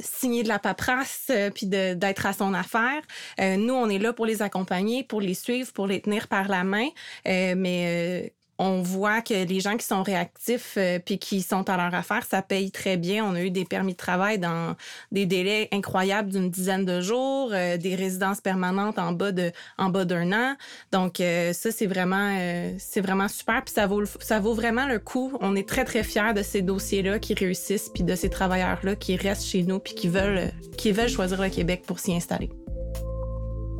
signer 0.00 0.42
de 0.42 0.48
la 0.48 0.58
paperasse 0.58 1.28
euh, 1.30 1.50
puis 1.50 1.66
d'être 1.66 2.26
à 2.26 2.32
son 2.32 2.54
affaire. 2.54 3.02
Euh, 3.40 3.56
nous, 3.56 3.74
on 3.74 3.88
est 3.88 3.98
là 3.98 4.12
pour 4.12 4.26
les 4.26 4.42
accompagner, 4.42 5.04
pour 5.04 5.20
les 5.20 5.34
suivre, 5.34 5.72
pour 5.72 5.86
les 5.86 6.00
tenir 6.00 6.28
par 6.28 6.48
la 6.48 6.64
main. 6.64 6.88
Euh, 7.26 7.54
mais 7.56 8.32
on 8.60 8.82
voit 8.82 9.22
que 9.22 9.32
les 9.32 9.60
gens 9.60 9.78
qui 9.78 9.86
sont 9.86 10.02
réactifs 10.02 10.74
euh, 10.76 10.98
puis 10.98 11.18
qui 11.18 11.40
sont 11.40 11.68
à 11.70 11.78
leur 11.78 11.94
affaire, 11.94 12.26
ça 12.30 12.42
paye 12.42 12.70
très 12.70 12.98
bien. 12.98 13.24
On 13.24 13.34
a 13.34 13.40
eu 13.40 13.50
des 13.50 13.64
permis 13.64 13.92
de 13.92 13.96
travail 13.96 14.38
dans 14.38 14.76
des 15.10 15.24
délais 15.24 15.68
incroyables 15.72 16.30
d'une 16.30 16.50
dizaine 16.50 16.84
de 16.84 17.00
jours, 17.00 17.52
euh, 17.54 17.78
des 17.78 17.94
résidences 17.94 18.42
permanentes 18.42 18.98
en 18.98 19.12
bas 19.12 19.32
de 19.32 19.50
en 19.78 19.88
bas 19.88 20.04
d'un 20.04 20.32
an. 20.32 20.56
Donc 20.92 21.20
euh, 21.20 21.54
ça 21.54 21.70
c'est 21.70 21.86
vraiment 21.86 22.36
c'est 22.78 23.00
vraiment 23.00 23.28
super 23.28 23.64
puis 23.64 23.72
ça 23.72 23.86
vaut 23.86 24.04
ça 24.20 24.40
vaut 24.40 24.54
vraiment 24.54 24.86
le 24.86 24.98
coup. 24.98 25.32
On 25.40 25.56
est 25.56 25.66
très 25.66 25.86
très 25.86 26.02
fiers 26.02 26.34
de 26.36 26.42
ces 26.42 26.60
dossiers 26.60 27.02
là 27.02 27.18
qui 27.18 27.32
réussissent 27.32 27.88
puis 27.88 28.04
de 28.04 28.14
ces 28.14 28.28
travailleurs 28.28 28.80
là 28.82 28.94
qui 28.94 29.16
restent 29.16 29.46
chez 29.46 29.62
nous 29.62 29.78
puis 29.78 29.94
qui 29.94 30.08
veulent 30.08 30.52
qui 30.76 30.92
veulent 30.92 31.08
choisir 31.08 31.40
le 31.40 31.48
Québec 31.48 31.84
pour 31.86 31.98
s'y 31.98 32.12
installer. 32.12 32.50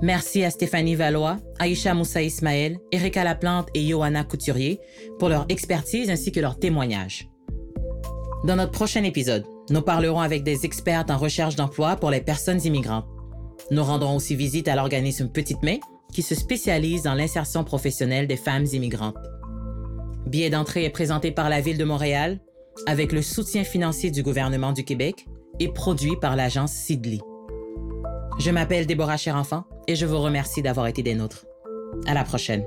Merci 0.02 0.44
à 0.44 0.50
Stéphanie 0.50 0.94
Valois, 0.94 1.36
Aïcha 1.58 1.92
Moussa 1.92 2.22
Ismaël, 2.22 2.78
Erika 2.90 3.22
Laplante 3.22 3.68
et 3.74 3.86
Johanna 3.86 4.24
Couturier 4.24 4.80
pour 5.18 5.28
leur 5.28 5.44
expertise 5.50 6.08
ainsi 6.08 6.32
que 6.32 6.40
leur 6.40 6.58
témoignage. 6.58 7.28
Dans 8.44 8.56
notre 8.56 8.72
prochain 8.72 9.04
épisode, 9.04 9.44
nous 9.68 9.82
parlerons 9.82 10.20
avec 10.20 10.42
des 10.42 10.64
expertes 10.64 11.10
en 11.10 11.18
recherche 11.18 11.54
d'emploi 11.54 11.96
pour 11.96 12.10
les 12.10 12.22
personnes 12.22 12.64
immigrantes. 12.64 13.04
Nous 13.70 13.84
rendrons 13.84 14.16
aussi 14.16 14.34
visite 14.34 14.68
à 14.68 14.74
l'organisme 14.74 15.28
Petite 15.28 15.62
Main 15.62 15.76
qui 16.14 16.22
se 16.22 16.34
spécialise 16.34 17.02
dans 17.02 17.14
l'insertion 17.14 17.62
professionnelle 17.62 18.26
des 18.26 18.38
femmes 18.38 18.66
immigrantes. 18.72 19.18
Billet 20.26 20.48
d'entrée 20.48 20.84
est 20.84 20.90
présenté 20.90 21.30
par 21.30 21.50
la 21.50 21.60
Ville 21.60 21.78
de 21.78 21.84
Montréal 21.84 22.40
avec 22.86 23.12
le 23.12 23.20
soutien 23.20 23.64
financier 23.64 24.10
du 24.10 24.22
gouvernement 24.22 24.72
du 24.72 24.82
Québec 24.82 25.26
et 25.58 25.68
produit 25.68 26.16
par 26.16 26.36
l'agence 26.36 26.72
Sidley. 26.72 27.18
Je 28.40 28.50
m'appelle 28.50 28.86
Déborah 28.86 29.18
Cherenfant 29.18 29.64
et 29.86 29.94
je 29.94 30.06
vous 30.06 30.18
remercie 30.18 30.62
d'avoir 30.62 30.86
été 30.86 31.02
des 31.02 31.14
nôtres. 31.14 31.44
À 32.06 32.14
la 32.14 32.24
prochaine. 32.24 32.64